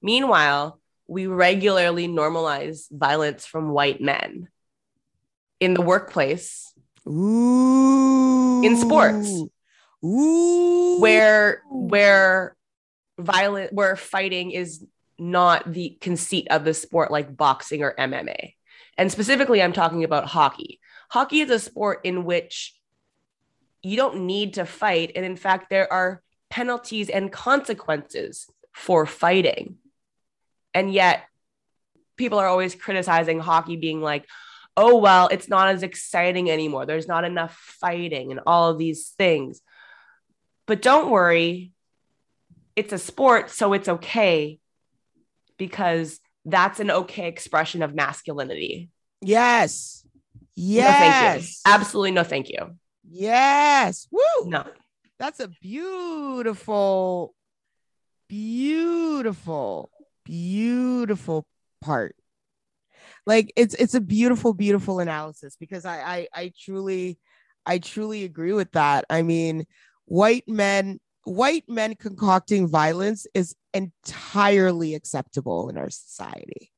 Meanwhile, 0.00 0.80
we 1.08 1.26
regularly 1.26 2.06
normalize 2.06 2.84
violence 2.90 3.44
from 3.44 3.70
white 3.70 4.00
men 4.00 4.48
in 5.60 5.74
the 5.74 5.82
workplace, 5.82 6.72
Ooh. 7.06 8.62
in 8.64 8.76
sports, 8.76 9.30
Ooh. 10.04 11.00
where 11.00 11.62
where 11.70 12.56
violent 13.18 13.72
where 13.72 13.96
fighting 13.96 14.50
is 14.50 14.84
not 15.18 15.70
the 15.70 15.98
conceit 16.00 16.48
of 16.50 16.64
the 16.64 16.74
sport 16.74 17.10
like 17.10 17.36
boxing 17.36 17.82
or 17.82 17.94
MMA. 17.94 18.54
And 18.96 19.12
specifically, 19.12 19.62
I'm 19.62 19.72
talking 19.72 20.02
about 20.02 20.26
hockey. 20.26 20.80
Hockey 21.10 21.40
is 21.40 21.50
a 21.50 21.58
sport 21.58 22.00
in 22.04 22.24
which 22.24 22.74
you 23.82 23.96
don't 23.96 24.26
need 24.26 24.54
to 24.54 24.66
fight. 24.66 25.12
And 25.14 25.24
in 25.24 25.36
fact, 25.36 25.70
there 25.70 25.90
are 25.92 26.22
penalties 26.48 27.08
and 27.08 27.30
consequences 27.30 28.46
for 28.72 29.06
fighting. 29.06 29.76
And 30.74 30.92
yet, 30.92 31.24
people 32.16 32.38
are 32.38 32.46
always 32.46 32.74
criticizing 32.74 33.40
hockey 33.40 33.76
being 33.76 34.00
like, 34.00 34.26
oh, 34.80 34.96
well, 34.96 35.28
it's 35.30 35.48
not 35.48 35.68
as 35.68 35.82
exciting 35.82 36.50
anymore. 36.50 36.86
There's 36.86 37.06
not 37.06 37.24
enough 37.24 37.54
fighting 37.54 38.30
and 38.30 38.40
all 38.46 38.70
of 38.70 38.78
these 38.78 39.10
things. 39.18 39.60
But 40.66 40.80
don't 40.80 41.10
worry, 41.10 41.72
it's 42.74 42.94
a 42.94 42.98
sport, 42.98 43.50
so 43.50 43.74
it's 43.74 43.88
okay 43.88 44.58
because 45.58 46.18
that's 46.46 46.80
an 46.80 46.90
okay 46.90 47.28
expression 47.28 47.82
of 47.82 47.94
masculinity. 47.94 48.88
Yes. 49.20 50.06
Yes. 50.54 51.60
No, 51.66 51.74
Absolutely 51.74 52.12
no 52.12 52.24
thank 52.24 52.48
you. 52.48 52.76
Yes. 53.06 54.08
Woo. 54.10 54.46
No. 54.46 54.64
That's 55.18 55.40
a 55.40 55.48
beautiful, 55.48 57.34
beautiful, 58.28 59.90
beautiful 60.24 61.44
part. 61.82 62.16
Like 63.26 63.52
it's 63.56 63.74
it's 63.74 63.94
a 63.94 64.00
beautiful, 64.00 64.54
beautiful 64.54 65.00
analysis 65.00 65.56
because 65.58 65.84
I 65.84 66.00
I, 66.00 66.28
I 66.34 66.52
truly 66.58 67.18
I 67.66 67.78
truly 67.78 68.24
agree 68.24 68.52
with 68.52 68.72
that. 68.72 69.04
I 69.10 69.22
mean, 69.22 69.66
white 70.06 70.48
men 70.48 70.98
white 71.24 71.64
men 71.68 71.94
concocting 71.94 72.66
violence 72.66 73.26
is 73.34 73.54
entirely 73.74 74.94
acceptable 74.94 75.68
in 75.68 75.76
our 75.76 75.90
society. 75.90 76.72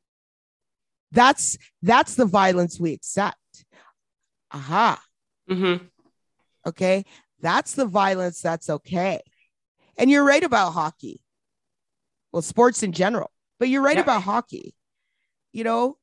That's 1.12 1.58
that's 1.82 2.14
the 2.14 2.26
violence 2.26 2.80
we 2.80 2.92
accept. 2.92 3.36
Aha. 4.50 5.02
Mm-hmm. 5.50 5.84
Okay. 6.66 7.04
That's 7.40 7.74
the 7.74 7.86
violence 7.86 8.40
that's 8.40 8.70
okay. 8.70 9.20
And 9.98 10.10
you're 10.10 10.24
right 10.24 10.42
about 10.42 10.72
hockey. 10.72 11.20
Well, 12.32 12.42
sports 12.42 12.82
in 12.82 12.92
general, 12.92 13.30
but 13.58 13.68
you're 13.68 13.82
right 13.82 13.96
yeah. 13.96 14.02
about 14.02 14.22
hockey. 14.22 14.74
You 15.52 15.64
know, 15.64 15.98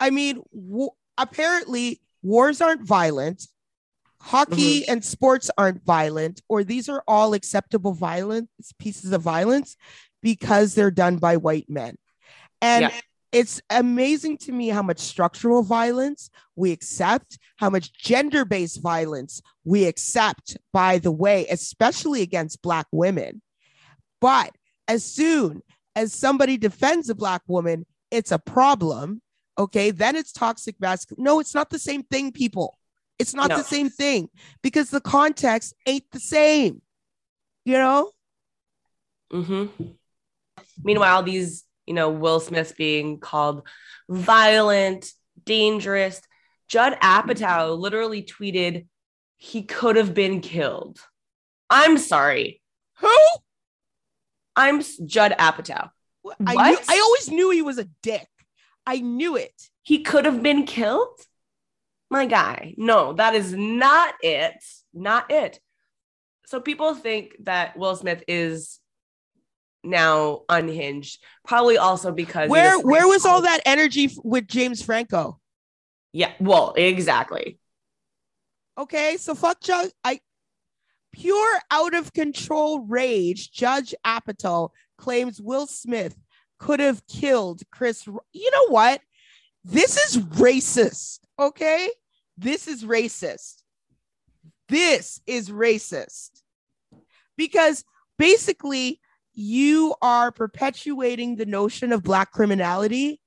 I 0.00 0.10
mean, 0.10 0.42
w- 0.52 0.90
apparently 1.16 2.00
wars 2.22 2.60
aren't 2.60 2.86
violent. 2.86 3.46
Hockey 4.20 4.82
mm-hmm. 4.82 4.92
and 4.92 5.04
sports 5.04 5.50
aren't 5.56 5.84
violent, 5.84 6.42
or 6.48 6.64
these 6.64 6.88
are 6.88 7.02
all 7.06 7.34
acceptable 7.34 7.92
violence 7.92 8.48
pieces 8.78 9.12
of 9.12 9.22
violence 9.22 9.76
because 10.22 10.74
they're 10.74 10.90
done 10.90 11.16
by 11.16 11.36
white 11.36 11.70
men. 11.70 11.96
And 12.60 12.82
yeah 12.82 13.00
it's 13.32 13.60
amazing 13.70 14.38
to 14.38 14.52
me 14.52 14.68
how 14.68 14.82
much 14.82 14.98
structural 14.98 15.62
violence 15.62 16.30
we 16.56 16.72
accept, 16.72 17.38
how 17.56 17.70
much 17.70 17.92
gender 17.92 18.44
based 18.44 18.82
violence 18.82 19.40
we 19.64 19.84
accept, 19.84 20.56
by 20.72 20.98
the 20.98 21.12
way, 21.12 21.46
especially 21.48 22.22
against 22.22 22.62
Black 22.62 22.86
women. 22.90 23.40
But 24.20 24.54
as 24.88 25.04
soon 25.04 25.62
as 25.94 26.12
somebody 26.12 26.56
defends 26.56 27.08
a 27.08 27.14
Black 27.14 27.42
woman, 27.46 27.86
it's 28.10 28.32
a 28.32 28.38
problem. 28.38 29.22
Okay. 29.60 29.90
Then 29.90 30.16
it's 30.16 30.32
toxic 30.32 30.80
masculinity. 30.80 31.22
No, 31.22 31.40
it's 31.40 31.54
not 31.54 31.70
the 31.70 31.78
same 31.78 32.02
thing, 32.02 32.32
people. 32.32 32.78
It's 33.18 33.34
not 33.34 33.50
no. 33.50 33.58
the 33.58 33.64
same 33.64 33.90
thing 33.90 34.28
because 34.62 34.90
the 34.90 35.00
context 35.00 35.74
ain't 35.86 36.10
the 36.10 36.20
same, 36.20 36.80
you 37.64 37.74
know? 37.74 38.10
Mm-hmm. 39.32 39.84
Meanwhile, 40.82 41.22
these 41.24 41.64
you 41.90 41.94
know, 41.94 42.08
Will 42.08 42.38
Smith 42.38 42.76
being 42.76 43.18
called 43.18 43.66
violent, 44.08 45.10
dangerous. 45.44 46.22
Judd 46.68 46.96
Apatow 47.00 47.76
literally 47.76 48.22
tweeted, 48.22 48.86
he 49.38 49.62
could 49.64 49.96
have 49.96 50.14
been 50.14 50.40
killed. 50.40 51.00
I'm 51.68 51.98
sorry. 51.98 52.62
Who? 52.98 53.16
I'm 54.54 54.82
Judd 55.04 55.34
Apatow. 55.36 55.90
What? 56.22 56.36
I, 56.46 56.70
knew, 56.70 56.78
I 56.88 57.00
always 57.00 57.28
knew 57.28 57.50
he 57.50 57.62
was 57.62 57.78
a 57.78 57.88
dick. 58.04 58.28
I 58.86 59.00
knew 59.00 59.36
it. 59.36 59.52
He 59.82 60.02
could 60.02 60.24
have 60.24 60.42
been 60.42 60.64
killed? 60.64 61.18
My 62.10 62.26
guy. 62.26 62.74
No, 62.76 63.12
that 63.14 63.34
is 63.34 63.52
not 63.54 64.14
it. 64.22 64.62
Not 64.92 65.30
it. 65.30 65.60
So 66.46 66.60
people 66.60 66.94
think 66.94 67.36
that 67.44 67.76
Will 67.76 67.94
Smith 67.94 68.24
is 68.26 68.80
now 69.82 70.42
unhinged 70.50 71.22
probably 71.46 71.78
also 71.78 72.12
because 72.12 72.50
where 72.50 72.78
where 72.80 73.08
was 73.08 73.24
all 73.24 73.40
that 73.40 73.62
energy 73.64 74.10
with 74.22 74.46
james 74.46 74.82
franco 74.82 75.40
yeah 76.12 76.32
well 76.38 76.74
exactly 76.76 77.58
Okay, 78.80 79.18
so 79.18 79.34
fuck 79.34 79.60
Judd. 79.60 79.90
I 80.04 80.20
pure 81.12 81.58
out 81.70 81.94
of 81.94 82.14
control 82.14 82.80
rage. 82.80 83.52
Judd 83.52 83.92
Apatow 84.06 84.70
claims 84.96 85.38
Will 85.38 85.66
Smith 85.66 86.16
could 86.60 86.78
have 86.78 87.04
killed 87.06 87.62
Chris. 87.72 88.06
You 88.06 88.50
know 88.52 88.68
what? 88.68 89.00
This 89.64 89.96
is 89.96 90.22
racist. 90.24 91.20
Okay, 91.38 91.90
this 92.38 92.68
is 92.68 92.84
racist. 92.84 93.62
This 94.68 95.20
is 95.26 95.50
racist 95.50 96.42
because 97.36 97.84
basically 98.18 99.00
you 99.32 99.94
are 100.02 100.30
perpetuating 100.30 101.36
the 101.36 101.46
notion 101.46 101.92
of 101.92 102.04
black 102.04 102.30
criminality 102.30 103.20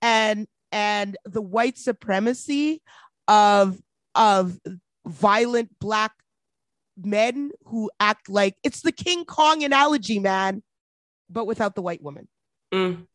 and 0.00 0.46
and 0.72 1.16
the 1.24 1.42
white 1.42 1.76
supremacy 1.76 2.80
of 3.28 3.78
of 4.14 4.58
violent 5.04 5.70
black 5.80 6.12
men 6.96 7.50
who 7.64 7.90
act 8.00 8.28
like 8.28 8.56
it's 8.62 8.80
the 8.80 8.92
King 8.92 9.24
Kong 9.24 9.62
analogy, 9.62 10.18
man, 10.18 10.62
but 11.28 11.46
without 11.46 11.74
the 11.74 11.82
white 11.82 12.02
woman. 12.02 12.28
Mm. 12.72 13.06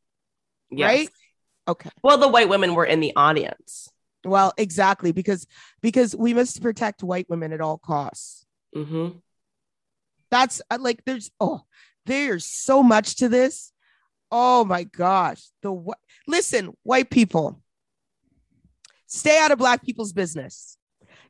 Yes. 0.69 0.87
Right? 0.87 1.09
Okay. 1.67 1.89
Well, 2.03 2.17
the 2.17 2.27
white 2.27 2.49
women 2.49 2.75
were 2.75 2.85
in 2.85 2.99
the 2.99 3.13
audience. 3.15 3.89
Well, 4.23 4.53
exactly 4.57 5.11
because 5.11 5.47
because 5.81 6.15
we 6.15 6.33
must 6.33 6.61
protect 6.61 7.03
white 7.03 7.29
women 7.29 7.53
at 7.53 7.61
all 7.61 7.77
costs. 7.77 8.45
Mm-hmm. 8.75 9.17
That's 10.29 10.61
uh, 10.69 10.77
like 10.79 11.03
there's 11.05 11.31
oh 11.39 11.61
there's 12.05 12.45
so 12.45 12.83
much 12.83 13.17
to 13.17 13.29
this. 13.29 13.71
Oh 14.31 14.63
my 14.63 14.83
gosh. 14.83 15.41
The 15.61 15.71
what 15.71 15.97
listen, 16.27 16.73
white 16.83 17.09
people, 17.09 17.61
stay 19.07 19.39
out 19.39 19.51
of 19.51 19.57
black 19.57 19.83
people's 19.83 20.13
business. 20.13 20.77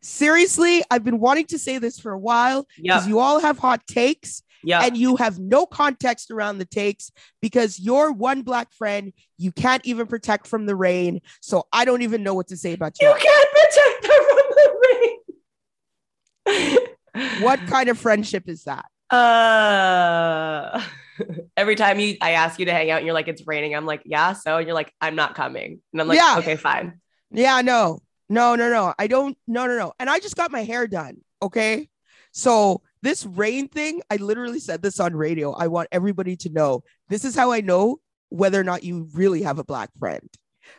Seriously, 0.01 0.83
I've 0.89 1.03
been 1.03 1.19
wanting 1.19 1.45
to 1.47 1.59
say 1.59 1.77
this 1.77 1.99
for 1.99 2.11
a 2.11 2.19
while 2.19 2.67
because 2.75 3.05
Yep. 3.05 3.09
you 3.09 3.19
all 3.19 3.39
have 3.39 3.57
hot 3.59 3.85
takes 3.87 4.43
Yeah. 4.63 4.83
and 4.83 4.95
you 4.95 5.15
have 5.17 5.39
no 5.39 5.65
context 5.65 6.31
around 6.31 6.57
the 6.59 6.65
takes 6.65 7.11
because 7.41 7.79
your 7.79 8.11
one 8.11 8.41
black 8.43 8.71
friend 8.73 9.13
you 9.37 9.51
can't 9.51 9.85
even 9.85 10.07
protect 10.07 10.47
from 10.47 10.65
the 10.65 10.75
rain. 10.75 11.21
So 11.41 11.67
I 11.73 11.85
don't 11.85 12.01
even 12.03 12.23
know 12.23 12.33
what 12.33 12.47
to 12.49 12.57
say 12.57 12.73
about 12.73 12.99
you. 13.01 13.07
You 13.07 13.15
can't 13.15 13.49
protect 13.51 14.05
her 14.07 14.23
from 14.29 14.37
the 14.55 14.73
rain. 16.45 16.77
What 17.41 17.59
kind 17.67 17.89
of 17.89 17.97
friendship 17.97 18.47
is 18.47 18.63
that? 18.65 18.85
Uh, 19.13 20.81
every 21.57 21.75
time 21.75 21.99
you, 21.99 22.15
I 22.21 22.31
ask 22.31 22.59
you 22.59 22.65
to 22.65 22.71
hang 22.71 22.89
out, 22.89 22.97
and 22.97 23.05
you're 23.05 23.13
like, 23.13 23.27
"It's 23.27 23.45
raining." 23.45 23.75
I'm 23.75 23.85
like, 23.85 24.01
"Yeah." 24.05 24.33
So, 24.33 24.57
and 24.57 24.65
you're 24.65 24.73
like, 24.75 24.93
"I'm 25.01 25.15
not 25.15 25.35
coming," 25.35 25.81
and 25.91 26.01
I'm 26.01 26.07
like, 26.07 26.17
Yeah. 26.17 26.35
"Okay, 26.39 26.55
fine." 26.55 27.01
Yeah, 27.31 27.61
no, 27.61 27.99
no, 28.29 28.55
no, 28.55 28.69
no. 28.69 28.93
I 28.97 29.07
don't, 29.07 29.37
no, 29.47 29.67
no, 29.67 29.77
no. 29.77 29.93
And 29.99 30.09
I 30.09 30.19
just 30.19 30.35
got 30.37 30.51
my 30.51 30.63
hair 30.63 30.87
done. 30.87 31.17
Okay. 31.41 31.89
So 32.31 32.81
this 33.01 33.25
rain 33.25 33.67
thing, 33.67 34.01
I 34.09 34.17
literally 34.17 34.59
said 34.59 34.81
this 34.81 34.99
on 34.99 35.15
radio. 35.15 35.51
I 35.51 35.67
want 35.67 35.89
everybody 35.91 36.35
to 36.37 36.49
know 36.49 36.83
this 37.09 37.25
is 37.25 37.35
how 37.35 37.51
I 37.51 37.61
know 37.61 37.97
whether 38.29 38.59
or 38.59 38.63
not 38.63 38.83
you 38.83 39.07
really 39.13 39.41
have 39.43 39.59
a 39.59 39.63
black 39.63 39.89
friend. 39.99 40.29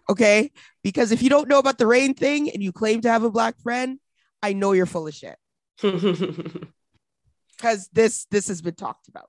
Okay. 0.08 0.50
Because 0.82 1.12
if 1.12 1.22
you 1.22 1.28
don't 1.28 1.48
know 1.48 1.58
about 1.58 1.78
the 1.78 1.86
rain 1.86 2.14
thing 2.14 2.50
and 2.50 2.62
you 2.62 2.72
claim 2.72 3.00
to 3.02 3.10
have 3.10 3.24
a 3.24 3.30
black 3.30 3.60
friend, 3.60 3.98
I 4.42 4.52
know 4.52 4.72
you're 4.72 4.86
full 4.86 5.06
of 5.06 5.14
shit. 5.14 5.36
Because 7.58 7.88
this 7.92 8.24
this 8.30 8.48
has 8.48 8.60
been 8.60 8.74
talked 8.74 9.06
about 9.06 9.28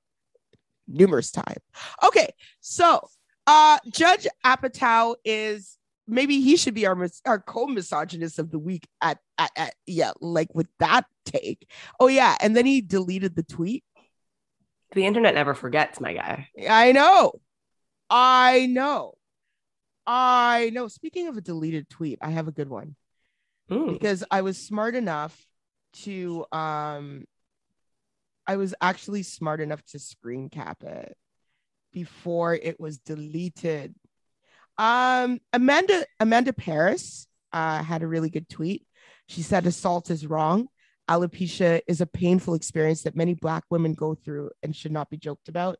numerous 0.88 1.30
times. 1.30 1.62
Okay, 2.04 2.34
so 2.62 3.08
uh 3.46 3.78
Judd 3.90 4.26
Apatow 4.44 5.16
is 5.24 5.78
maybe 6.08 6.42
he 6.42 6.58
should 6.58 6.74
be 6.74 6.86
our 6.86 6.96
mis- 6.96 7.22
our 7.26 7.40
co-misogynist 7.40 8.40
of 8.40 8.52
the 8.52 8.60
week 8.60 8.88
at, 9.02 9.20
at 9.38 9.52
at 9.56 9.74
yeah 9.86 10.12
like 10.22 10.54
with 10.54 10.68
that 10.80 11.06
take. 11.26 11.70
Oh 12.00 12.08
yeah, 12.08 12.36
and 12.42 12.56
then 12.56 12.66
he 12.66 12.82
deleted 12.82 13.36
the 13.36 13.44
tweet. 13.44 13.84
the 14.94 15.06
internet 15.06 15.34
never 15.34 15.54
forgets, 15.54 16.00
my 16.00 16.14
guy. 16.14 16.48
I 16.70 16.92
know, 16.92 17.34
I 18.10 18.68
know, 18.68 19.14
I 20.06 20.70
know. 20.74 20.88
Speaking 20.88 21.28
of 21.28 21.38
a 21.38 21.42
deleted 21.42 21.90
tweet, 21.90 22.20
I 22.22 22.30
have 22.32 22.48
a 22.48 22.52
good 22.52 22.70
one 22.70 22.96
Mm. 23.72 23.94
because 23.94 24.26
I 24.30 24.42
was 24.42 24.58
smart 24.58 24.94
enough 24.94 25.34
to 26.04 26.46
um 26.52 27.24
I 28.46 28.58
was 28.58 28.76
actually 28.82 29.24
smart 29.24 29.62
enough 29.62 29.82
to 29.92 30.00
screen 30.00 30.50
cap 30.50 30.84
it 30.84 31.16
before 31.94 32.54
it 32.54 32.78
was 32.78 32.98
deleted. 32.98 33.96
Um 34.78 35.40
Amanda 35.52 36.06
Amanda 36.20 36.54
Parris 36.54 37.28
uh 37.52 37.84
had 37.84 38.04
a 38.04 38.08
really 38.08 38.30
good 38.30 38.50
tweet. 38.50 38.86
She 39.28 39.42
said 39.42 39.66
assault 39.66 40.10
is 40.10 40.28
wrong. 40.28 40.68
Alopecia 41.10 41.82
is 41.88 42.00
a 42.00 42.06
painful 42.06 42.54
experience 42.54 43.04
that 43.04 43.16
many 43.16 43.34
black 43.34 43.66
women 43.70 43.94
go 43.94 44.16
through 44.16 44.52
and 44.64 44.76
should 44.76 44.92
not 44.92 45.10
be 45.10 45.18
joked 45.18 45.50
about. 45.50 45.78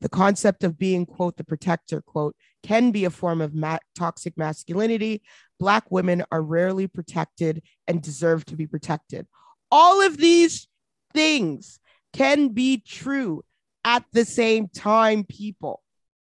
The 0.00 0.08
concept 0.08 0.64
of 0.64 0.76
being 0.76 1.06
quote 1.06 1.36
the 1.36 1.44
protector 1.44 2.00
quote 2.02 2.34
can 2.62 2.90
be 2.90 3.04
a 3.04 3.10
form 3.10 3.40
of 3.40 3.54
ma- 3.54 3.78
toxic 3.94 4.36
masculinity 4.36 5.22
Black 5.60 5.90
women 5.90 6.24
are 6.30 6.42
rarely 6.42 6.86
protected 6.86 7.62
and 7.86 8.02
deserve 8.02 8.44
to 8.46 8.56
be 8.56 8.66
protected. 8.66 9.26
All 9.70 10.02
of 10.02 10.16
these 10.16 10.68
things 11.12 11.78
can 12.12 12.48
be 12.48 12.82
true 12.86 13.44
at 13.84 14.04
the 14.12 14.24
same 14.24 14.68
time, 14.68 15.24
people. 15.24 15.82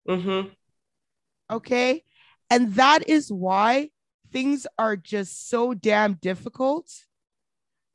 Mhm. 0.08 0.52
Okay. 1.50 2.02
And 2.50 2.74
that 2.74 3.08
is 3.08 3.30
why 3.32 3.90
things 4.32 4.66
are 4.78 4.96
just 4.96 5.48
so 5.48 5.74
damn 5.74 6.14
difficult. 6.14 6.90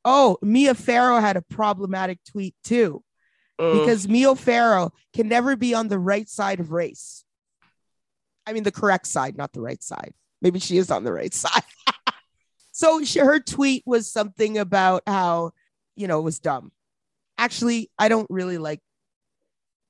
Oh, 0.03 0.37
Mia 0.41 0.73
Farrow 0.73 1.19
had 1.19 1.37
a 1.37 1.41
problematic 1.41 2.19
tweet 2.29 2.55
too, 2.63 3.03
Mm. 3.59 3.79
because 3.79 4.07
Mia 4.07 4.35
Farrow 4.35 4.91
can 5.13 5.27
never 5.27 5.55
be 5.55 5.73
on 5.75 5.87
the 5.87 5.99
right 5.99 6.27
side 6.27 6.59
of 6.59 6.71
race. 6.71 7.23
I 8.47 8.53
mean, 8.53 8.63
the 8.63 8.71
correct 8.71 9.05
side, 9.07 9.37
not 9.37 9.53
the 9.53 9.61
right 9.61 9.81
side. 9.83 10.13
Maybe 10.41 10.59
she 10.59 10.77
is 10.77 10.89
on 10.89 11.03
the 11.03 11.13
right 11.13 11.33
side. 11.43 11.63
so 12.71 13.03
she, 13.03 13.19
her 13.19 13.39
tweet 13.39 13.83
was 13.85 14.11
something 14.11 14.57
about 14.57 15.03
how, 15.05 15.51
you 15.95 16.07
know, 16.07 16.19
it 16.19 16.23
was 16.23 16.39
dumb. 16.39 16.71
Actually, 17.37 17.91
I 17.99 18.07
don't 18.09 18.27
really 18.31 18.57
like 18.57 18.79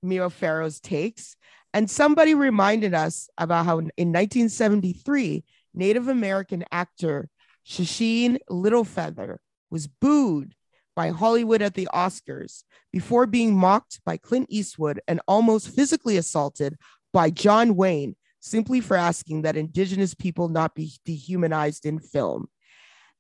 Mia 0.02 0.30
Farrow's 0.30 0.80
takes. 0.80 1.36
And 1.74 1.90
somebody 1.90 2.36
reminded 2.36 2.94
us 2.94 3.30
about 3.38 3.66
how 3.66 3.80
in 3.80 3.86
1973, 3.86 5.44
Native 5.74 6.08
American 6.08 6.66
actor 6.72 7.30
Sacheen 7.66 8.38
Littlefeather 8.50 9.38
was 9.70 9.88
booed 9.88 10.54
by 10.96 11.10
Hollywood 11.10 11.62
at 11.62 11.76
the 11.76 11.88
Oscars 11.94 12.64
before 12.92 13.26
being 13.26 13.56
mocked 13.56 14.02
by 14.04 14.18
Clint 14.18 14.48
Eastwood 14.50 15.00
and 15.08 15.22
almost 15.28 15.70
physically 15.70 16.18
assaulted 16.18 16.78
by 17.14 17.30
John 17.30 17.76
Wayne 17.76 18.16
simply 18.42 18.82
for 18.82 18.98
asking 18.98 19.44
that 19.44 19.56
Indigenous 19.56 20.14
people 20.14 20.50
not 20.50 20.76
be 20.76 20.92
dehumanized 21.06 21.86
in 21.86 22.00
film. 22.00 22.48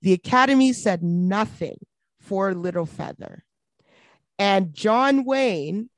The 0.02 0.14
Academy 0.14 0.74
said 0.74 1.04
nothing 1.04 1.78
for 2.20 2.54
Littlefeather. 2.54 3.40
And 4.40 4.74
John 4.74 5.24
Wayne 5.24 5.90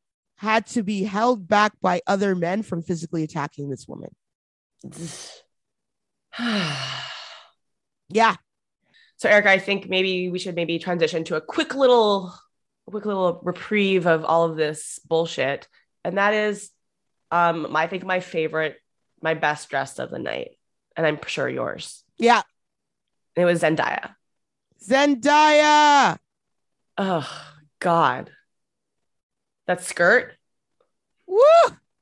had 0.44 0.68
to 0.68 0.84
be 0.84 1.04
held 1.04 1.48
back 1.48 1.72
by 1.82 2.02
other 2.06 2.36
men 2.36 2.64
from 2.64 2.82
physically 2.82 3.24
attacking 3.24 3.70
this 3.70 3.88
woman. 3.88 4.10
Yeah. 8.10 8.36
So, 9.16 9.28
Eric, 9.28 9.48
I 9.48 9.58
think 9.58 9.90
maybe 9.90 10.30
we 10.30 10.38
should 10.38 10.56
maybe 10.56 10.78
transition 10.78 11.24
to 11.24 11.36
a 11.36 11.42
quick 11.42 11.74
little, 11.74 12.32
quick 12.86 13.06
little 13.06 13.40
reprieve 13.42 14.06
of 14.06 14.24
all 14.24 14.44
of 14.44 14.56
this 14.56 15.00
bullshit, 15.08 15.68
and 16.04 16.18
that 16.20 16.36
is, 16.36 16.70
um, 17.32 17.72
my, 17.72 17.84
I 17.84 17.88
think 17.88 18.06
my 18.06 18.20
favorite, 18.20 18.76
my 19.22 19.34
best 19.34 19.70
dressed 19.70 20.00
of 20.00 20.12
the 20.12 20.20
night, 20.20 20.52
and 20.96 21.08
I'm 21.08 21.18
sure 21.26 21.50
yours. 21.50 22.04
Yeah. 22.20 22.44
It 23.36 23.46
was 23.46 23.62
Zendaya. 23.62 24.14
Zendaya. 24.88 26.18
Oh 26.98 27.46
God, 27.80 28.30
that 29.68 29.84
skirt. 29.84 30.34
Woo. 31.28 31.40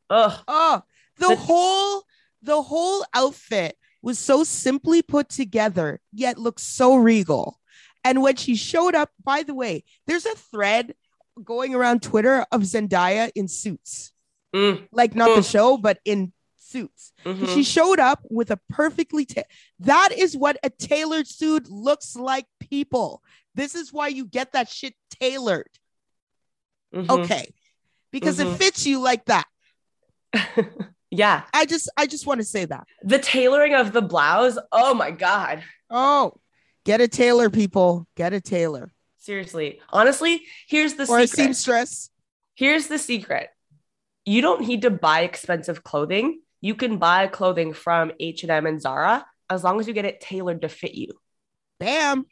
Oh, 0.10 0.44
Oh, 0.48 0.82
the 1.18 1.30
The- 1.30 1.36
whole 1.36 2.04
the 2.44 2.62
whole 2.64 3.06
outfit 3.14 3.78
was 4.02 4.18
so 4.18 4.44
simply 4.44 5.04
put 5.04 5.30
together, 5.30 6.02
yet 6.12 6.40
looks 6.40 6.64
so 6.64 6.96
regal. 6.96 7.60
And 8.04 8.24
when 8.24 8.36
she 8.36 8.56
showed 8.56 8.96
up, 8.96 9.12
by 9.24 9.44
the 9.44 9.54
way, 9.54 9.84
there's 10.08 10.26
a 10.26 10.34
thread 10.36 10.96
going 11.44 11.76
around 11.76 12.02
Twitter 12.02 12.44
of 12.52 12.62
Zendaya 12.64 13.32
in 13.36 13.48
suits, 13.48 14.12
mm, 14.56 14.88
like 14.92 15.14
not 15.14 15.36
the 15.36 15.42
Mm. 15.42 15.52
show, 15.52 15.78
but 15.78 16.00
in 16.04 16.34
suits. 16.58 17.12
mhm. 17.26 17.54
She 17.54 17.64
showed 17.64 18.00
up 18.00 18.26
with 18.30 18.50
a 18.50 18.58
perfectly 18.70 19.26
ta- 19.26 19.44
that 19.80 20.12
is 20.14 20.36
what 20.36 20.58
a 20.64 20.70
tailored 20.72 21.28
suit 21.28 21.70
looks 21.70 22.16
like, 22.16 22.48
people. 22.60 23.22
This 23.54 23.76
is 23.76 23.94
why 23.94 24.08
you 24.08 24.26
get 24.26 24.54
that 24.54 24.68
shit 24.70 24.96
tailored. 25.12 25.70
Mhm. 26.94 27.10
Okay. 27.24 27.54
Because 28.12 28.40
Mhm. 28.40 28.54
it 28.54 28.58
fits 28.58 28.86
you 28.86 29.00
like 29.00 29.26
that. 29.26 29.48
yeah, 31.12 31.44
I 31.54 31.66
just 31.66 31.90
I 31.98 32.06
just 32.08 32.26
want 32.26 32.40
to 32.40 32.46
say 32.46 32.66
that. 32.66 32.88
the 33.04 33.20
tailoring 33.20 33.74
of 33.74 33.92
the 33.94 34.02
blouse. 34.02 34.58
Oh 34.72 34.94
my 34.94 35.12
God. 35.12 35.64
Oh, 35.90 36.34
Get 36.84 37.00
a 37.00 37.08
tailor, 37.08 37.52
people. 37.52 38.08
Get 38.16 38.34
a 38.34 38.42
tailor. 38.42 38.92
Seriously. 39.20 39.80
Honestly, 39.90 40.42
here's 40.68 40.96
the 40.96 41.06
Or 41.08 41.20
a 41.20 41.28
seamstress. 41.28 42.10
Here's 42.56 42.88
the 42.88 42.98
secret. 42.98 43.50
You 44.26 44.42
don't 44.42 44.62
need 44.68 44.82
to 44.82 44.90
buy 44.90 45.22
expensive 45.22 45.84
clothing. 45.84 46.42
You 46.60 46.74
can 46.74 46.98
buy 46.98 47.28
clothing 47.28 47.74
from 47.74 48.12
H&M 48.20 48.66
and 48.66 48.82
Zara 48.82 49.26
as 49.48 49.64
long 49.64 49.80
as 49.80 49.88
you 49.88 49.94
get 49.94 50.06
it 50.06 50.22
tailored 50.22 50.62
to 50.64 50.70
fit 50.70 50.96
you. 50.96 51.10
Bam. 51.80 52.26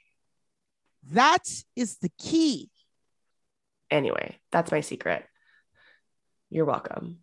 That 1.12 1.48
is 1.76 1.98
the 1.98 2.10
key. 2.18 2.72
Anyway, 3.92 4.38
that's 4.52 4.72
my 4.72 4.82
secret. 4.82 5.26
You're 6.50 6.66
welcome. 6.66 7.20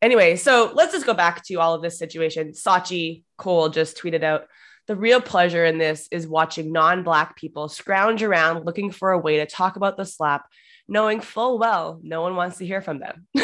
Anyway, 0.00 0.36
so 0.36 0.70
let's 0.74 0.92
just 0.92 1.06
go 1.06 1.14
back 1.14 1.44
to 1.44 1.54
all 1.56 1.74
of 1.74 1.82
this 1.82 1.98
situation. 1.98 2.52
Sachi 2.52 3.24
Cole 3.36 3.68
just 3.68 3.98
tweeted 3.98 4.22
out 4.22 4.46
the 4.86 4.96
real 4.96 5.20
pleasure 5.20 5.64
in 5.64 5.78
this 5.78 6.08
is 6.10 6.26
watching 6.26 6.72
non 6.72 7.02
Black 7.02 7.36
people 7.36 7.68
scrounge 7.68 8.22
around 8.22 8.64
looking 8.64 8.90
for 8.90 9.12
a 9.12 9.18
way 9.18 9.38
to 9.38 9.46
talk 9.46 9.76
about 9.76 9.96
the 9.96 10.04
slap, 10.04 10.46
knowing 10.86 11.20
full 11.20 11.58
well 11.58 12.00
no 12.02 12.22
one 12.22 12.36
wants 12.36 12.58
to 12.58 12.66
hear 12.66 12.80
from 12.80 13.00
them. 13.00 13.26